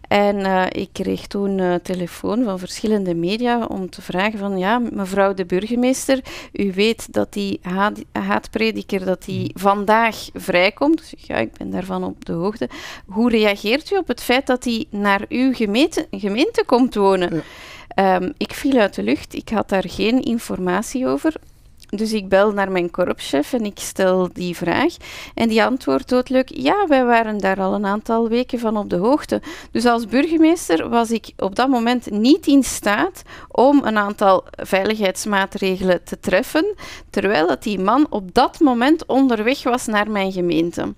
[0.10, 4.80] En uh, ik kreeg toen uh, telefoon van verschillende media om te vragen van ja,
[4.80, 6.20] mevrouw de burgemeester,
[6.54, 9.62] u weet dat die haat, haatprediker dat die hmm.
[9.62, 10.98] vandaag vrijkomt.
[10.98, 12.70] Dus ja, ik ben daarvan op de hoogte.
[13.06, 17.44] Hoe reageert u op het feit dat hij naar uw gemeente, gemeente komt wonen?
[17.96, 21.34] Um, ik viel uit de lucht, ik had daar geen informatie over.
[21.90, 24.96] Dus ik bel naar mijn korpschef en ik stel die vraag.
[25.34, 28.96] En die antwoordt doodleuk: Ja, wij waren daar al een aantal weken van op de
[28.96, 29.42] hoogte.
[29.72, 36.04] Dus als burgemeester was ik op dat moment niet in staat om een aantal veiligheidsmaatregelen
[36.04, 36.76] te treffen,
[37.10, 40.94] terwijl dat die man op dat moment onderweg was naar mijn gemeente.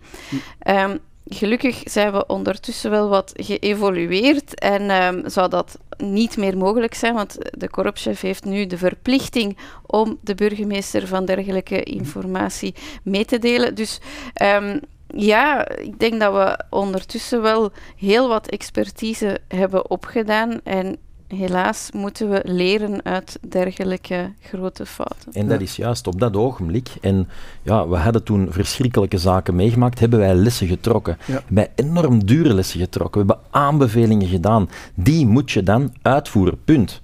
[0.63, 0.97] Hm.
[1.27, 7.13] Gelukkig zijn we ondertussen wel wat geëvolueerd en um, zou dat niet meer mogelijk zijn,
[7.13, 13.39] want de korpschef heeft nu de verplichting om de burgemeester van dergelijke informatie mee te
[13.39, 13.75] delen.
[13.75, 13.99] Dus
[14.41, 20.97] um, ja, ik denk dat we ondertussen wel heel wat expertise hebben opgedaan en
[21.35, 25.33] helaas moeten we leren uit dergelijke grote fouten.
[25.33, 26.89] En dat is juist op dat ogenblik.
[27.01, 27.27] En
[27.61, 31.17] ja, we hadden toen verschrikkelijke zaken meegemaakt, hebben wij lessen getrokken.
[31.25, 31.41] Ja.
[31.47, 33.21] Bij enorm dure lessen getrokken.
[33.21, 34.69] We hebben aanbevelingen gedaan.
[34.93, 37.00] Die moet je dan uitvoeren, punt.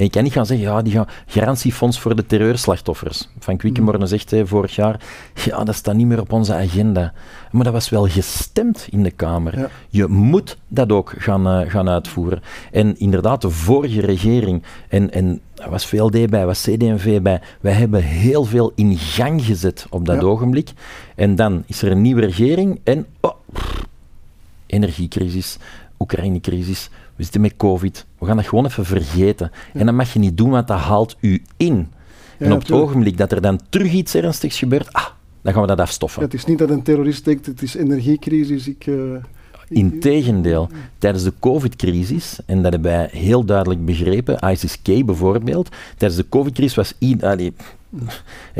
[0.00, 3.28] En je kan niet gaan zeggen, ja, die gaan garantiefonds voor de terreurslachtoffers.
[3.38, 5.00] Van Quickenborne zegt hè, vorig jaar,
[5.44, 7.12] ja, dat staat niet meer op onze agenda.
[7.50, 9.70] Maar dat was wel gestemd in de Kamer.
[9.88, 12.42] Je moet dat ook gaan, uh, gaan uitvoeren.
[12.72, 17.72] En inderdaad, de vorige regering, en, en er was VLD bij, was CD&V bij, wij
[17.72, 20.72] hebben heel veel in gang gezet op dat ogenblik.
[21.16, 23.34] En dan is er een nieuwe regering en oh,
[24.66, 25.58] energiecrisis,
[26.00, 29.50] Oekraïne-crisis, we zitten met COVID, we gaan dat gewoon even vergeten.
[29.72, 31.88] En dat mag je niet doen, want dat haalt u in.
[32.38, 35.06] en op het ogenblik dat er dan terug iets ernstigs gebeurt, ah,
[35.42, 36.22] dan gaan we dat afstoffen.
[36.22, 38.86] het is niet dat een terrorist denkt, het is energiecrisis, ik...
[38.86, 39.16] Uh...
[39.68, 46.28] Integendeel, tijdens de COVID-crisis, en dat hebben wij heel duidelijk begrepen, ISIS-K bijvoorbeeld, tijdens de
[46.28, 47.56] COVID-crisis was iedereen,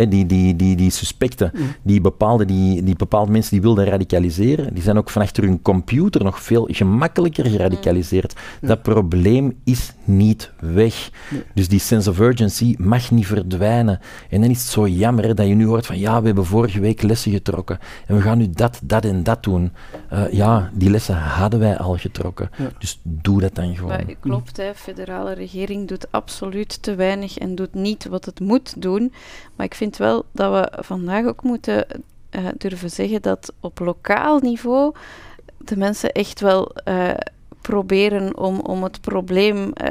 [0.08, 1.74] die, die, die, die suspecten, mm.
[1.82, 5.62] die, bepaalde, die, die bepaalde mensen die wilden radicaliseren, die zijn ook van achter hun
[5.62, 8.34] computer nog veel gemakkelijker geradicaliseerd.
[8.60, 11.10] Dat probleem is niet weg.
[11.54, 14.00] Dus die sense of urgency mag niet verdwijnen.
[14.30, 16.80] En dan is het zo jammer dat je nu hoort van ja, we hebben vorige
[16.80, 19.72] week lessen getrokken en we gaan nu dat, dat en dat doen.
[20.12, 22.50] Uh, ja, die lessen hadden wij al getrokken.
[22.78, 23.88] Dus doe dat dan gewoon.
[23.88, 28.82] Maar, klopt, de federale regering doet absoluut te weinig en doet niet wat het moet
[28.82, 29.12] doen.
[29.56, 31.86] Maar ik vind wel dat we vandaag ook moeten
[32.30, 34.94] uh, durven zeggen dat op lokaal niveau
[35.58, 37.10] de mensen echt wel uh,
[37.60, 39.90] proberen om, om het probleem uh,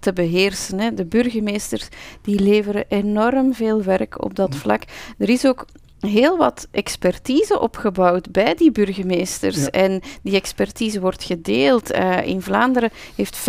[0.00, 0.78] te beheersen.
[0.78, 0.94] Hè.
[0.94, 1.88] De burgemeesters
[2.22, 4.82] die leveren enorm veel werk op dat vlak.
[5.18, 5.66] Er is ook
[6.00, 9.70] heel wat expertise opgebouwd bij die burgemeesters.
[9.70, 11.94] En die expertise wordt gedeeld.
[11.94, 13.42] Uh, in Vlaanderen heeft 95%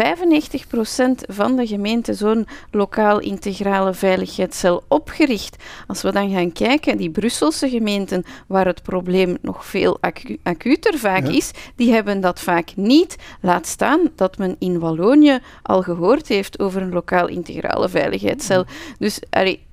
[1.28, 5.64] van de gemeente zo'n lokaal integrale veiligheidscel opgericht.
[5.88, 10.98] Als we dan gaan kijken, die Brusselse gemeenten, waar het probleem nog veel acu acuter
[10.98, 13.16] vaak is, die hebben dat vaak niet.
[13.42, 18.66] Laat staan dat men in Wallonië al gehoord heeft over een lokaal integrale veiligheidscel.
[19.00, 19.20] Dus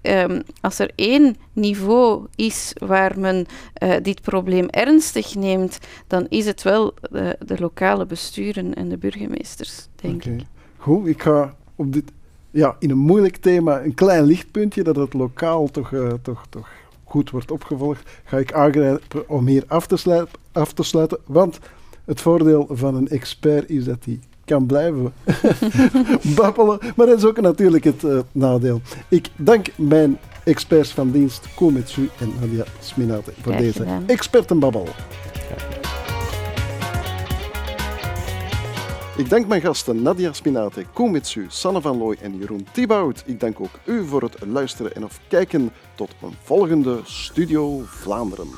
[0.03, 3.47] um, als er één niveau is waar men
[3.83, 8.89] uh, dit probleem ernstig neemt, dan is het wel de, eh, de lokale besturen en
[8.89, 10.35] de burgemeesters, denk okay.
[10.35, 10.45] ik.
[10.77, 12.13] Goed, ik ga op dit,
[12.51, 16.69] ja, in een moeilijk thema een klein lichtpuntje, dat het lokaal toch, uh, toch, toch
[17.05, 21.19] goed wordt opgevolgd, ga ik aangrijpen om hier af te, sluiten, af te sluiten.
[21.27, 21.59] Want
[22.05, 25.13] het voordeel van een expert is dat hij kan blijven
[26.37, 26.79] babbelen.
[26.97, 28.81] Maar dat is ook natuurlijk het uh, nadeel.
[29.09, 30.19] Ik dank mijn
[30.49, 34.89] Experts van dienst Koumetsu en Nadia Spinate voor deze expertenbabbel.
[39.17, 43.23] Ik dank mijn gasten Nadia Spinate, Koemitsu, Sanne van Looy en Jeroen Thibaut.
[43.27, 45.71] Ik dank ook u voor het luisteren en of kijken.
[45.95, 48.49] Tot een volgende Studio Vlaanderen.